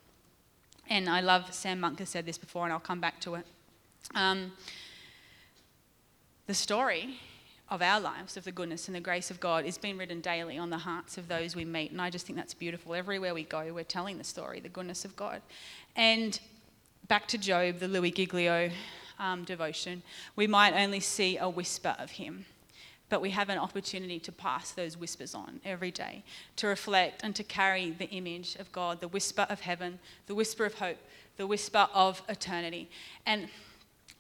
And 0.89 1.09
I 1.09 1.21
love 1.21 1.53
Sam 1.53 1.83
has 1.83 2.09
said 2.09 2.25
this 2.25 2.39
before, 2.39 2.65
and 2.65 2.73
I'll 2.73 2.81
come 2.81 3.01
back 3.01 3.21
to 3.21 3.35
it. 3.35 3.47
Um, 4.15 4.53
the 6.47 6.55
story 6.55 7.21
of 7.71 7.81
our 7.81 8.01
lives, 8.01 8.37
of 8.37 8.45
the 8.45 8.53
goodness 8.53 8.89
and 8.89 8.95
the 8.95 9.01
grace 9.01 9.31
of 9.31 9.41
God, 9.41 9.65
is 9.65 9.79
being 9.79 9.97
written 9.97 10.21
daily 10.21 10.59
on 10.59 10.71
the 10.71 10.79
hearts 10.79 11.17
of 11.17 11.29
those 11.29 11.57
we 11.57 11.65
meet. 11.65 11.91
And 11.91 12.01
I 12.01 12.11
just 12.11 12.27
think 12.27 12.37
that's 12.37 12.55
beautiful. 12.55 12.95
Everywhere 12.95 13.35
we 13.35 13.45
go, 13.45 13.73
we're 13.73 13.85
telling 13.85 14.19
the 14.19 14.25
story, 14.25 14.61
the 14.61 14.69
goodness 14.69 15.05
of 15.05 15.17
God. 15.17 15.41
And 15.97 16.39
back 17.09 17.27
to 17.29 17.39
Job, 17.39 17.79
the 17.79 17.89
Louis 17.89 18.11
Giglio 18.11 18.71
um, 19.19 19.45
devotion, 19.45 20.03
we 20.37 20.47
might 20.47 20.75
only 20.75 21.01
see 21.01 21.39
a 21.39 21.49
whisper 21.49 21.97
of 21.99 22.13
him. 22.13 22.45
But 23.09 23.21
we 23.21 23.31
have 23.31 23.49
an 23.49 23.59
opportunity 23.59 24.19
to 24.21 24.33
pass 24.33 24.73
those 24.73 24.97
whispers 24.97 25.35
on 25.35 25.61
every 25.65 25.91
day, 25.91 26.25
to 26.57 26.67
reflect 26.67 27.23
and 27.23 27.35
to 27.37 27.45
carry 27.45 27.91
the 27.91 28.09
image 28.11 28.57
of 28.57 28.73
God, 28.73 29.01
the 29.01 29.09
whisper 29.09 29.47
of 29.49 29.61
heaven, 29.61 29.99
the 30.27 30.35
whisper 30.35 30.65
of 30.65 30.75
hope, 30.75 30.99
the 31.37 31.47
whisper 31.47 31.87
of 31.95 32.23
eternity. 32.29 32.91
And 33.27 33.49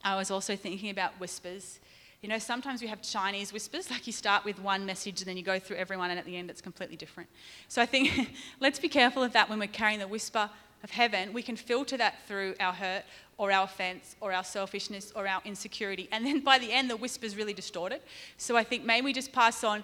I 0.04 0.16
was 0.16 0.30
also 0.30 0.54
thinking 0.54 0.90
about 0.90 1.18
whispers. 1.18 1.80
You 2.20 2.28
know, 2.28 2.38
sometimes 2.38 2.80
we 2.80 2.88
have 2.88 3.02
Chinese 3.02 3.52
whispers, 3.52 3.90
like 3.90 4.06
you 4.06 4.12
start 4.12 4.44
with 4.44 4.58
one 4.60 4.86
message 4.86 5.20
and 5.20 5.28
then 5.28 5.36
you 5.36 5.42
go 5.42 5.58
through 5.58 5.76
everyone, 5.76 6.10
and 6.10 6.18
at 6.18 6.24
the 6.26 6.36
end 6.36 6.50
it's 6.50 6.60
completely 6.60 6.96
different. 6.96 7.28
So 7.68 7.82
I 7.82 7.86
think 7.86 8.30
let's 8.60 8.78
be 8.78 8.88
careful 8.88 9.22
of 9.22 9.32
that 9.32 9.48
when 9.48 9.58
we're 9.58 9.66
carrying 9.66 9.98
the 9.98 10.08
whisper 10.08 10.48
of 10.82 10.90
heaven. 10.90 11.32
We 11.32 11.42
can 11.42 11.56
filter 11.56 11.96
that 11.96 12.26
through 12.28 12.54
our 12.60 12.72
hurt 12.72 13.04
or 13.38 13.50
our 13.50 13.64
offense 13.64 14.16
or 14.20 14.32
our 14.32 14.44
selfishness 14.44 15.12
or 15.16 15.26
our 15.26 15.40
insecurity. 15.44 16.08
And 16.12 16.24
then 16.24 16.40
by 16.40 16.58
the 16.58 16.72
end, 16.72 16.90
the 16.90 16.96
whisper's 16.96 17.36
really 17.36 17.54
distorted. 17.54 18.00
So 18.36 18.56
I 18.56 18.64
think 18.64 18.84
maybe 18.84 19.06
we 19.06 19.12
just 19.12 19.32
pass 19.32 19.64
on 19.64 19.82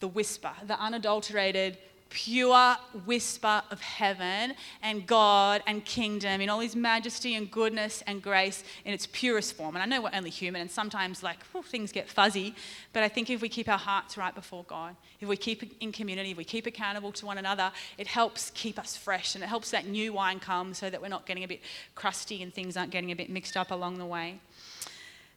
the 0.00 0.08
whisper, 0.08 0.52
the 0.66 0.78
unadulterated, 0.80 1.78
pure 2.14 2.76
whisper 3.04 3.60
of 3.72 3.80
heaven 3.80 4.54
and 4.82 5.04
God 5.04 5.62
and 5.66 5.84
kingdom 5.84 6.40
in 6.40 6.48
all 6.48 6.60
his 6.60 6.76
majesty 6.76 7.34
and 7.34 7.50
goodness 7.50 8.04
and 8.06 8.22
grace 8.22 8.62
in 8.84 8.94
its 8.94 9.08
purest 9.10 9.56
form. 9.56 9.74
And 9.74 9.82
I 9.82 9.86
know 9.86 10.00
we're 10.00 10.14
only 10.14 10.30
human 10.30 10.60
and 10.60 10.70
sometimes 10.70 11.24
like 11.24 11.44
things 11.64 11.90
get 11.90 12.08
fuzzy, 12.08 12.54
but 12.92 13.02
I 13.02 13.08
think 13.08 13.30
if 13.30 13.42
we 13.42 13.48
keep 13.48 13.68
our 13.68 13.78
hearts 13.78 14.16
right 14.16 14.34
before 14.34 14.64
God, 14.64 14.94
if 15.20 15.28
we 15.28 15.36
keep 15.36 15.74
in 15.80 15.90
community, 15.90 16.30
if 16.30 16.36
we 16.36 16.44
keep 16.44 16.66
accountable 16.66 17.10
to 17.12 17.26
one 17.26 17.36
another, 17.36 17.72
it 17.98 18.06
helps 18.06 18.50
keep 18.50 18.78
us 18.78 18.96
fresh 18.96 19.34
and 19.34 19.42
it 19.42 19.48
helps 19.48 19.72
that 19.72 19.86
new 19.86 20.12
wine 20.12 20.38
come 20.38 20.72
so 20.72 20.88
that 20.88 21.02
we're 21.02 21.08
not 21.08 21.26
getting 21.26 21.42
a 21.42 21.48
bit 21.48 21.62
crusty 21.96 22.42
and 22.44 22.54
things 22.54 22.76
aren't 22.76 22.92
getting 22.92 23.10
a 23.10 23.16
bit 23.16 23.28
mixed 23.28 23.56
up 23.56 23.72
along 23.72 23.98
the 23.98 24.06
way. 24.06 24.38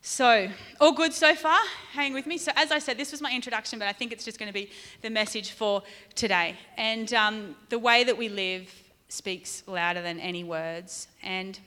So, 0.10 0.48
all 0.80 0.94
good 0.94 1.12
so 1.12 1.36
far? 1.36 1.60
Hang 1.92 2.14
with 2.14 2.26
me. 2.28 2.38
So, 2.38 2.54
as 2.56 2.72
I 2.72 2.80
said, 2.80 2.98
this 2.98 3.12
was 3.12 3.20
my 3.20 3.30
introduction, 3.30 3.78
but 3.78 3.90
I 3.90 3.92
think 3.92 4.14
it's 4.14 4.24
just 4.24 4.40
going 4.40 4.48
to 4.48 4.54
be 4.54 4.72
the 5.02 5.10
message 5.10 5.52
for 5.52 5.84
today. 6.16 6.56
And 6.78 7.14
um, 7.14 7.58
the 7.68 7.78
way 7.78 8.06
that 8.06 8.18
we 8.18 8.30
live 8.30 8.74
speaks 9.10 9.64
louder 9.68 10.02
than 10.02 10.22
any 10.22 10.46
words. 10.46 11.10
And 11.24 11.60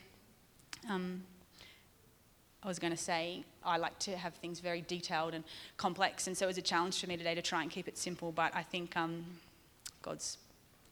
um, 0.88 1.22
I 2.62 2.68
was 2.68 2.78
going 2.78 2.94
to 2.94 2.96
say, 2.96 3.44
I 3.62 3.76
like 3.76 3.98
to 4.00 4.16
have 4.16 4.32
things 4.36 4.60
very 4.60 4.80
detailed 4.80 5.34
and 5.34 5.44
complex, 5.76 6.26
and 6.26 6.34
so 6.34 6.46
it 6.46 6.48
was 6.48 6.58
a 6.58 6.62
challenge 6.62 6.98
for 6.98 7.08
me 7.08 7.18
today 7.18 7.34
to 7.34 7.42
try 7.42 7.60
and 7.60 7.70
keep 7.70 7.88
it 7.88 7.98
simple. 7.98 8.32
But 8.32 8.56
I 8.56 8.62
think 8.62 8.96
um, 8.96 9.22
God's 10.00 10.38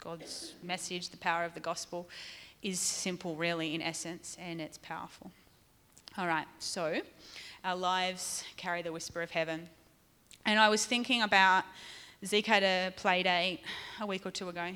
God's 0.00 0.52
message, 0.62 1.08
the 1.08 1.16
power 1.16 1.44
of 1.44 1.54
the 1.54 1.60
gospel, 1.60 2.10
is 2.62 2.78
simple, 2.78 3.36
really, 3.36 3.74
in 3.74 3.80
essence, 3.80 4.36
and 4.38 4.60
it's 4.60 4.76
powerful. 4.76 5.30
All 6.18 6.26
right, 6.26 6.48
so 6.58 7.00
our 7.62 7.76
lives 7.76 8.42
carry 8.56 8.82
the 8.82 8.90
whisper 8.90 9.22
of 9.22 9.30
heaven. 9.30 9.68
And 10.44 10.58
I 10.58 10.68
was 10.68 10.84
thinking 10.84 11.22
about 11.22 11.62
Zeke 12.26 12.46
had 12.46 12.64
a 12.64 12.92
play 12.96 13.22
date 13.22 13.60
a 14.00 14.06
week 14.06 14.26
or 14.26 14.32
two 14.32 14.48
ago. 14.48 14.72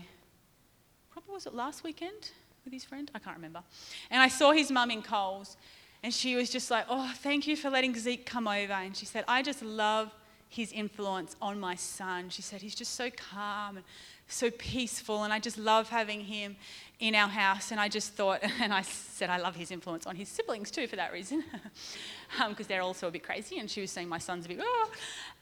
Probably 1.10 1.34
was 1.34 1.46
it 1.46 1.52
last 1.52 1.82
weekend 1.82 2.30
with 2.64 2.72
his 2.72 2.84
friend? 2.84 3.10
I 3.12 3.18
can't 3.18 3.34
remember. 3.34 3.64
And 4.08 4.22
I 4.22 4.28
saw 4.28 4.52
his 4.52 4.70
mum 4.70 4.92
in 4.92 5.02
Coles, 5.02 5.56
and 6.04 6.14
she 6.14 6.36
was 6.36 6.48
just 6.48 6.70
like, 6.70 6.84
Oh, 6.88 7.12
thank 7.16 7.48
you 7.48 7.56
for 7.56 7.70
letting 7.70 7.96
Zeke 7.96 8.24
come 8.24 8.46
over. 8.46 8.74
And 8.74 8.96
she 8.96 9.04
said, 9.04 9.24
I 9.26 9.42
just 9.42 9.62
love 9.64 10.12
his 10.48 10.70
influence 10.70 11.34
on 11.42 11.58
my 11.58 11.74
son. 11.74 12.28
She 12.28 12.42
said, 12.42 12.62
He's 12.62 12.76
just 12.76 12.94
so 12.94 13.10
calm 13.10 13.78
and 13.78 13.84
so 14.28 14.48
peaceful, 14.48 15.24
and 15.24 15.32
I 15.32 15.40
just 15.40 15.58
love 15.58 15.88
having 15.88 16.20
him 16.20 16.54
in 17.02 17.16
our 17.16 17.28
house. 17.28 17.72
And 17.72 17.80
I 17.80 17.88
just 17.88 18.12
thought, 18.14 18.40
and 18.60 18.72
I 18.72 18.82
said, 18.82 19.28
I 19.28 19.36
love 19.38 19.56
his 19.56 19.70
influence 19.70 20.06
on 20.06 20.16
his 20.16 20.28
siblings 20.28 20.70
too 20.70 20.86
for 20.86 20.96
that 20.96 21.12
reason, 21.12 21.44
because 22.38 22.60
um, 22.60 22.66
they're 22.68 22.80
also 22.80 23.08
a 23.08 23.10
bit 23.10 23.24
crazy. 23.24 23.58
And 23.58 23.68
she 23.68 23.80
was 23.80 23.90
saying, 23.90 24.08
My 24.08 24.18
son's 24.18 24.46
a 24.46 24.48
bit, 24.48 24.58
oh. 24.62 24.90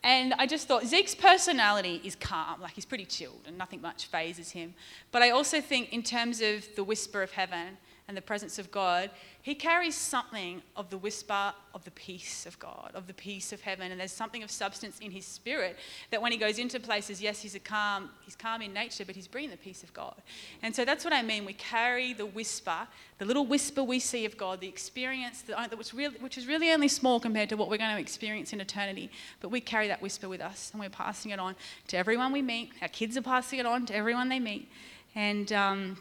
And 0.02 0.32
I 0.34 0.46
just 0.46 0.66
thought, 0.66 0.86
Zeke's 0.86 1.14
personality 1.14 2.00
is 2.02 2.16
calm, 2.16 2.60
like 2.62 2.72
he's 2.72 2.86
pretty 2.86 3.04
chilled, 3.04 3.42
and 3.46 3.58
nothing 3.58 3.82
much 3.82 4.06
phases 4.06 4.50
him. 4.50 4.74
But 5.12 5.22
I 5.22 5.30
also 5.30 5.60
think, 5.60 5.92
in 5.92 6.02
terms 6.02 6.40
of 6.40 6.66
the 6.74 6.82
whisper 6.82 7.22
of 7.22 7.32
heaven, 7.32 7.76
and 8.10 8.16
the 8.16 8.22
presence 8.22 8.58
of 8.58 8.72
God, 8.72 9.08
he 9.40 9.54
carries 9.54 9.94
something 9.94 10.62
of 10.74 10.90
the 10.90 10.98
whisper 10.98 11.52
of 11.72 11.84
the 11.84 11.92
peace 11.92 12.44
of 12.44 12.58
God, 12.58 12.90
of 12.92 13.06
the 13.06 13.14
peace 13.14 13.52
of 13.52 13.60
heaven. 13.60 13.92
And 13.92 14.00
there's 14.00 14.10
something 14.10 14.42
of 14.42 14.50
substance 14.50 14.98
in 14.98 15.12
his 15.12 15.24
spirit 15.24 15.76
that 16.10 16.20
when 16.20 16.32
he 16.32 16.36
goes 16.36 16.58
into 16.58 16.80
places, 16.80 17.22
yes, 17.22 17.40
he's 17.40 17.54
a 17.54 17.60
calm, 17.60 18.10
he's 18.22 18.34
calm 18.34 18.62
in 18.62 18.72
nature, 18.72 19.04
but 19.04 19.14
he's 19.14 19.28
bringing 19.28 19.52
the 19.52 19.56
peace 19.56 19.84
of 19.84 19.94
God. 19.94 20.16
And 20.60 20.74
so 20.74 20.84
that's 20.84 21.04
what 21.04 21.14
I 21.14 21.22
mean. 21.22 21.44
We 21.44 21.52
carry 21.52 22.12
the 22.12 22.26
whisper, 22.26 22.88
the 23.18 23.26
little 23.26 23.46
whisper 23.46 23.84
we 23.84 24.00
see 24.00 24.24
of 24.24 24.36
God, 24.36 24.60
the 24.60 24.66
experience 24.66 25.42
that, 25.42 25.78
which, 25.78 25.94
really, 25.94 26.16
which 26.18 26.36
is 26.36 26.48
really 26.48 26.72
only 26.72 26.88
small 26.88 27.20
compared 27.20 27.48
to 27.50 27.56
what 27.56 27.70
we're 27.70 27.78
going 27.78 27.94
to 27.94 28.00
experience 28.00 28.52
in 28.52 28.60
eternity. 28.60 29.08
But 29.40 29.52
we 29.52 29.60
carry 29.60 29.86
that 29.86 30.02
whisper 30.02 30.28
with 30.28 30.40
us 30.40 30.70
and 30.72 30.80
we're 30.80 30.90
passing 30.90 31.30
it 31.30 31.38
on 31.38 31.54
to 31.86 31.96
everyone 31.96 32.32
we 32.32 32.42
meet. 32.42 32.72
Our 32.82 32.88
kids 32.88 33.16
are 33.16 33.22
passing 33.22 33.60
it 33.60 33.66
on 33.66 33.86
to 33.86 33.94
everyone 33.94 34.28
they 34.28 34.40
meet. 34.40 34.68
And, 35.14 35.52
um, 35.52 35.96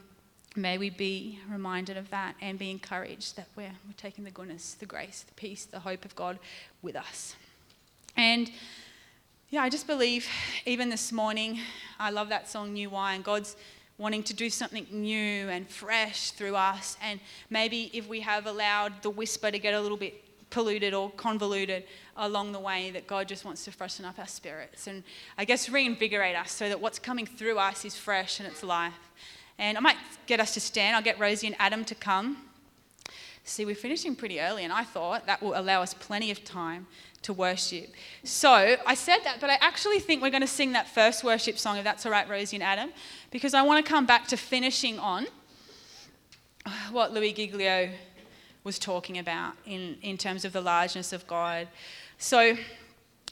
May 0.56 0.78
we 0.78 0.90
be 0.90 1.40
reminded 1.50 1.96
of 1.96 2.10
that 2.10 2.36
and 2.42 2.58
be 2.58 2.72
encouraged 2.72 3.36
that 3.36 3.48
we're, 3.56 3.72
we're 3.86 3.94
taking 3.98 4.24
the 4.24 4.32
goodness, 4.32 4.74
the 4.74 4.86
grace, 4.86 5.24
the 5.28 5.34
peace, 5.34 5.66
the 5.66 5.80
hope 5.80 6.06
of 6.06 6.16
God 6.16 6.40
with 6.82 6.96
us. 6.96 7.36
And 8.18 8.50
yeah, 9.52 9.62
I 9.62 9.70
just 9.70 9.86
believe 9.86 10.28
even 10.66 10.90
this 10.90 11.12
morning, 11.12 11.60
I 12.00 12.10
love 12.10 12.30
that 12.30 12.50
song, 12.50 12.74
New 12.74 12.90
Wine. 12.90 13.22
God's 13.22 13.56
wanting 14.00 14.24
to 14.24 14.34
do 14.34 14.50
something 14.50 14.88
new 14.92 15.50
and 15.50 15.70
fresh 15.70 16.32
through 16.32 16.56
us. 16.56 16.98
And 17.02 17.20
maybe 17.50 17.92
if 17.94 18.08
we 18.08 18.22
have 18.22 18.48
allowed 18.48 19.04
the 19.04 19.10
whisper 19.10 19.52
to 19.52 19.60
get 19.60 19.74
a 19.74 19.82
little 19.82 19.98
bit 19.98 20.24
polluted 20.50 20.96
or 20.96 21.12
convoluted 21.12 21.84
along 22.18 22.54
the 22.54 22.60
way, 22.60 22.90
that 22.92 23.06
God 23.06 23.28
just 23.28 23.46
wants 23.46 23.66
to 23.66 23.72
freshen 23.72 24.04
up 24.06 24.18
our 24.18 24.28
spirits 24.28 24.88
and 24.88 25.04
I 25.38 25.46
guess 25.46 25.70
reinvigorate 25.70 26.36
us 26.36 26.52
so 26.52 26.70
that 26.70 26.82
what's 26.82 26.98
coming 26.98 27.28
through 27.28 27.60
us 27.60 27.86
is 27.86 27.96
fresh 27.96 28.40
and 28.40 28.48
it's 28.48 28.64
life. 28.64 28.94
And 29.60 29.78
I 29.78 29.82
might 29.82 29.98
get 30.26 30.40
us 30.40 30.56
to 30.56 30.60
stand. 30.60 30.96
I'll 30.96 31.04
get 31.04 31.20
Rosie 31.20 31.46
and 31.46 31.56
Adam 31.60 31.86
to 31.86 31.94
come. 31.94 32.38
See, 33.44 33.66
we're 33.66 33.76
finishing 33.76 34.16
pretty 34.16 34.40
early, 34.40 34.64
and 34.64 34.74
I 34.74 34.84
thought 34.84 35.26
that 35.28 35.42
will 35.42 35.60
allow 35.60 35.82
us 35.82 35.94
plenty 35.94 36.32
of 36.32 36.44
time 36.44 36.88
to 37.24 37.34
worship. 37.34 37.94
So 38.24 38.78
I 38.86 38.96
said 38.96 39.20
that, 39.24 39.42
but 39.42 39.50
I 39.50 39.58
actually 39.60 40.00
think 40.00 40.22
we're 40.22 40.30
going 40.30 40.42
to 40.42 40.48
sing 40.48 40.72
that 40.74 40.88
first 40.88 41.24
worship 41.24 41.58
song, 41.58 41.78
if 41.78 41.84
that's 41.84 42.06
all 42.06 42.12
right, 42.12 42.30
Rosie 42.30 42.56
and 42.56 42.64
Adam, 42.64 42.92
because 43.32 43.54
I 43.54 43.62
want 43.62 43.86
to 43.86 43.90
come 43.90 44.06
back 44.06 44.28
to 44.28 44.38
finishing 44.38 44.98
on 45.00 45.28
what 46.92 47.14
Louis 47.14 47.34
Giglio 47.34 47.90
was 48.64 48.78
talking 48.78 49.18
about 49.18 49.54
in, 49.66 49.98
in 50.02 50.18
terms 50.18 50.46
of 50.46 50.54
the 50.54 50.62
largeness 50.62 51.12
of 51.12 51.26
God. 51.28 51.68
So 52.18 52.56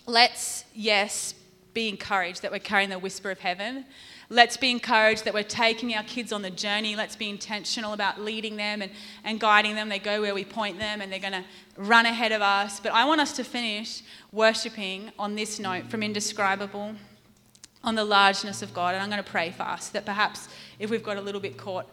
let's, 0.05 0.65
yes, 0.73 1.35
be 1.73 1.89
encouraged 1.89 2.41
that 2.41 2.51
we're 2.51 2.59
carrying 2.59 2.89
the 2.89 2.97
whisper 2.97 3.29
of 3.29 3.39
heaven. 3.39 3.85
Let's 4.29 4.57
be 4.57 4.71
encouraged 4.71 5.23
that 5.23 5.33
we're 5.33 5.43
taking 5.43 5.95
our 5.95 6.03
kids 6.03 6.33
on 6.33 6.41
the 6.41 6.49
journey. 6.49 6.97
Let's 6.97 7.15
be 7.15 7.29
intentional 7.29 7.93
about 7.93 8.19
leading 8.19 8.57
them 8.57 8.81
and, 8.81 8.91
and 9.23 9.39
guiding 9.39 9.75
them. 9.75 9.87
They 9.87 9.99
go 9.99 10.19
where 10.19 10.35
we 10.35 10.43
point 10.43 10.79
them 10.79 10.99
and 10.99 11.09
they're 11.09 11.19
going 11.19 11.31
to 11.31 11.45
run 11.77 12.05
ahead 12.05 12.33
of 12.33 12.41
us. 12.41 12.81
But 12.81 12.91
I 12.91 13.05
want 13.05 13.21
us 13.21 13.31
to 13.37 13.45
finish 13.45 14.01
worshipping 14.33 15.11
on 15.17 15.35
this 15.35 15.59
note 15.59 15.85
from 15.85 16.03
Indescribable 16.03 16.95
on 17.85 17.95
the 17.95 18.03
largeness 18.03 18.61
of 18.61 18.73
God. 18.73 18.95
And 18.95 19.01
I'm 19.01 19.09
going 19.09 19.23
to 19.23 19.29
pray 19.29 19.51
for 19.51 19.63
us 19.63 19.87
that 19.89 20.05
perhaps 20.05 20.49
if 20.77 20.89
we've 20.89 21.03
got 21.03 21.15
a 21.15 21.21
little 21.21 21.39
bit 21.39 21.55
caught 21.57 21.87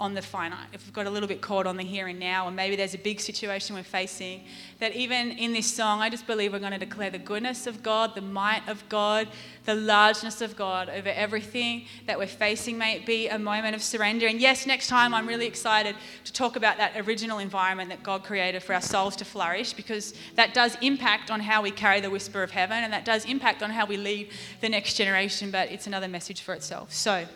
on 0.00 0.14
the 0.14 0.22
finite, 0.22 0.68
if 0.72 0.84
we've 0.84 0.92
got 0.92 1.06
a 1.06 1.10
little 1.10 1.28
bit 1.28 1.40
caught 1.40 1.66
on 1.66 1.76
the 1.76 1.82
here 1.82 2.06
and 2.06 2.20
now, 2.20 2.46
and 2.46 2.54
maybe 2.54 2.76
there's 2.76 2.94
a 2.94 2.98
big 2.98 3.18
situation 3.20 3.74
we're 3.74 3.82
facing, 3.82 4.44
that 4.78 4.94
even 4.94 5.32
in 5.32 5.52
this 5.52 5.66
song, 5.66 6.00
I 6.00 6.08
just 6.08 6.24
believe 6.24 6.52
we're 6.52 6.60
going 6.60 6.70
to 6.72 6.78
declare 6.78 7.10
the 7.10 7.18
goodness 7.18 7.66
of 7.66 7.82
God, 7.82 8.14
the 8.14 8.20
might 8.20 8.62
of 8.68 8.88
God, 8.88 9.26
the 9.64 9.74
largeness 9.74 10.40
of 10.40 10.54
God 10.56 10.88
over 10.88 11.08
everything 11.08 11.86
that 12.06 12.16
we're 12.16 12.28
facing. 12.28 12.78
May 12.78 12.94
it 12.94 13.06
be 13.06 13.26
a 13.26 13.40
moment 13.40 13.74
of 13.74 13.82
surrender. 13.82 14.28
And 14.28 14.40
yes, 14.40 14.66
next 14.66 14.86
time 14.86 15.12
I'm 15.12 15.26
really 15.26 15.46
excited 15.46 15.96
to 16.24 16.32
talk 16.32 16.54
about 16.54 16.76
that 16.76 16.92
original 16.96 17.40
environment 17.40 17.90
that 17.90 18.04
God 18.04 18.22
created 18.22 18.62
for 18.62 18.74
our 18.74 18.80
souls 18.80 19.16
to 19.16 19.24
flourish, 19.24 19.72
because 19.72 20.14
that 20.36 20.54
does 20.54 20.76
impact 20.80 21.28
on 21.28 21.40
how 21.40 21.60
we 21.60 21.72
carry 21.72 22.00
the 22.00 22.10
whisper 22.10 22.44
of 22.44 22.52
heaven, 22.52 22.84
and 22.84 22.92
that 22.92 23.04
does 23.04 23.24
impact 23.24 23.64
on 23.64 23.70
how 23.70 23.84
we 23.84 23.96
lead 23.96 24.30
the 24.60 24.68
next 24.68 24.94
generation, 24.94 25.50
but 25.50 25.72
it's 25.72 25.88
another 25.88 26.06
message 26.06 26.40
for 26.42 26.54
itself. 26.54 26.92
So, 26.92 27.26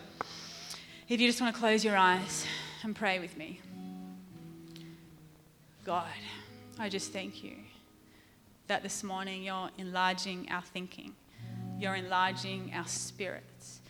if 1.08 1.20
you 1.20 1.26
just 1.26 1.40
want 1.40 1.54
to 1.54 1.60
close 1.60 1.84
your 1.84 1.96
eyes 1.96 2.46
and 2.82 2.94
pray 2.94 3.18
with 3.18 3.36
me. 3.36 3.60
God, 5.84 6.06
I 6.78 6.88
just 6.88 7.12
thank 7.12 7.42
you 7.42 7.56
that 8.68 8.82
this 8.82 9.02
morning 9.02 9.42
you're 9.42 9.70
enlarging 9.78 10.48
our 10.50 10.62
thinking, 10.62 11.14
you're 11.78 11.96
enlarging 11.96 12.72
our 12.74 12.86
spirits. 12.86 13.80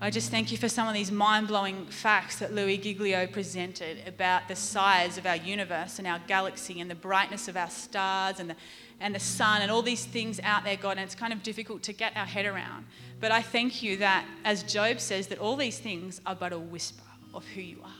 I 0.00 0.10
just 0.10 0.30
thank 0.30 0.50
you 0.50 0.58
for 0.58 0.68
some 0.68 0.88
of 0.88 0.94
these 0.94 1.12
mind 1.12 1.46
blowing 1.46 1.86
facts 1.86 2.38
that 2.38 2.52
Louis 2.52 2.78
Giglio 2.78 3.26
presented 3.26 4.08
about 4.08 4.48
the 4.48 4.56
size 4.56 5.18
of 5.18 5.26
our 5.26 5.36
universe 5.36 5.98
and 5.98 6.08
our 6.08 6.20
galaxy 6.26 6.80
and 6.80 6.90
the 6.90 6.94
brightness 6.94 7.48
of 7.48 7.56
our 7.56 7.70
stars 7.70 8.40
and 8.40 8.50
the, 8.50 8.56
and 9.00 9.14
the 9.14 9.20
sun 9.20 9.62
and 9.62 9.70
all 9.70 9.82
these 9.82 10.04
things 10.04 10.40
out 10.42 10.64
there, 10.64 10.76
God. 10.76 10.92
And 10.92 11.00
it's 11.00 11.14
kind 11.14 11.32
of 11.32 11.42
difficult 11.42 11.82
to 11.84 11.92
get 11.92 12.16
our 12.16 12.26
head 12.26 12.46
around. 12.46 12.86
But 13.20 13.32
I 13.32 13.42
thank 13.42 13.82
you 13.82 13.96
that, 13.98 14.26
as 14.44 14.62
Job 14.62 15.00
says, 15.00 15.26
that 15.28 15.38
all 15.38 15.56
these 15.56 15.78
things 15.78 16.20
are 16.26 16.34
but 16.34 16.52
a 16.52 16.58
whisper 16.58 17.02
of 17.34 17.44
who 17.46 17.60
you 17.60 17.78
are. 17.82 17.90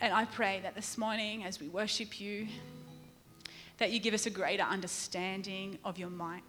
And 0.00 0.12
I 0.12 0.24
pray 0.24 0.60
that 0.62 0.74
this 0.74 0.98
morning, 0.98 1.44
as 1.44 1.60
we 1.60 1.68
worship 1.68 2.20
you, 2.20 2.48
that 3.78 3.92
you 3.92 4.00
give 4.00 4.14
us 4.14 4.26
a 4.26 4.30
greater 4.30 4.64
understanding 4.64 5.78
of 5.84 5.98
your 5.98 6.10
might, 6.10 6.42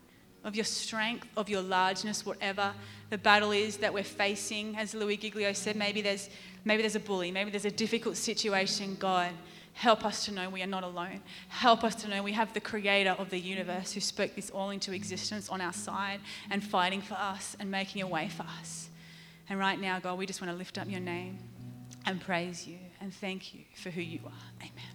of 0.43 0.56
your 0.56 0.65
strength, 0.65 1.28
of 1.38 1.50
your 1.50 1.62
largeness, 1.62 2.26
whatever 2.26 2.74
the 3.10 3.17
battle 3.17 3.52
is 3.52 3.78
that 3.78 3.93
we're 3.93 4.04
facing. 4.04 4.76
As 4.76 4.93
Louis 4.93 5.17
Giglio 5.17 5.54
said, 5.54 5.76
maybe 5.76 6.02
there's, 6.02 6.30
maybe 6.65 6.82
there's 6.82 6.96
a 6.96 7.00
bully, 7.00 7.32
maybe 7.32 7.52
there's 7.52 7.65
a 7.65 7.72
difficult 7.72 8.17
situation, 8.17 8.98
God. 9.00 9.32
Help 9.73 10.05
us 10.05 10.25
to 10.25 10.31
know 10.31 10.49
we 10.49 10.62
are 10.62 10.67
not 10.67 10.83
alone. 10.83 11.21
Help 11.49 11.83
us 11.83 11.95
to 11.95 12.07
know 12.07 12.21
we 12.21 12.31
have 12.33 12.53
the 12.53 12.59
creator 12.59 13.12
of 13.12 13.29
the 13.29 13.39
universe 13.39 13.91
who 13.91 13.99
spoke 13.99 14.36
this 14.36 14.49
all 14.51 14.69
into 14.69 14.93
existence 14.93 15.49
on 15.49 15.62
our 15.62 15.73
side 15.73 16.19
and 16.49 16.63
fighting 16.63 17.01
for 17.01 17.15
us 17.15 17.57
and 17.59 17.69
making 17.69 18.01
a 18.01 18.07
way 18.07 18.29
for 18.29 18.45
us. 18.59 18.89
And 19.49 19.59
right 19.59 19.79
now, 19.79 19.99
God, 19.99 20.17
we 20.17 20.25
just 20.25 20.41
want 20.41 20.51
to 20.51 20.57
lift 20.57 20.77
up 20.77 20.89
your 20.89 21.01
name 21.01 21.39
and 22.05 22.21
praise 22.21 22.67
you 22.67 22.77
and 23.01 23.13
thank 23.13 23.53
you 23.53 23.62
for 23.75 23.89
who 23.89 24.01
you 24.01 24.19
are. 24.25 24.62
Amen. 24.62 24.92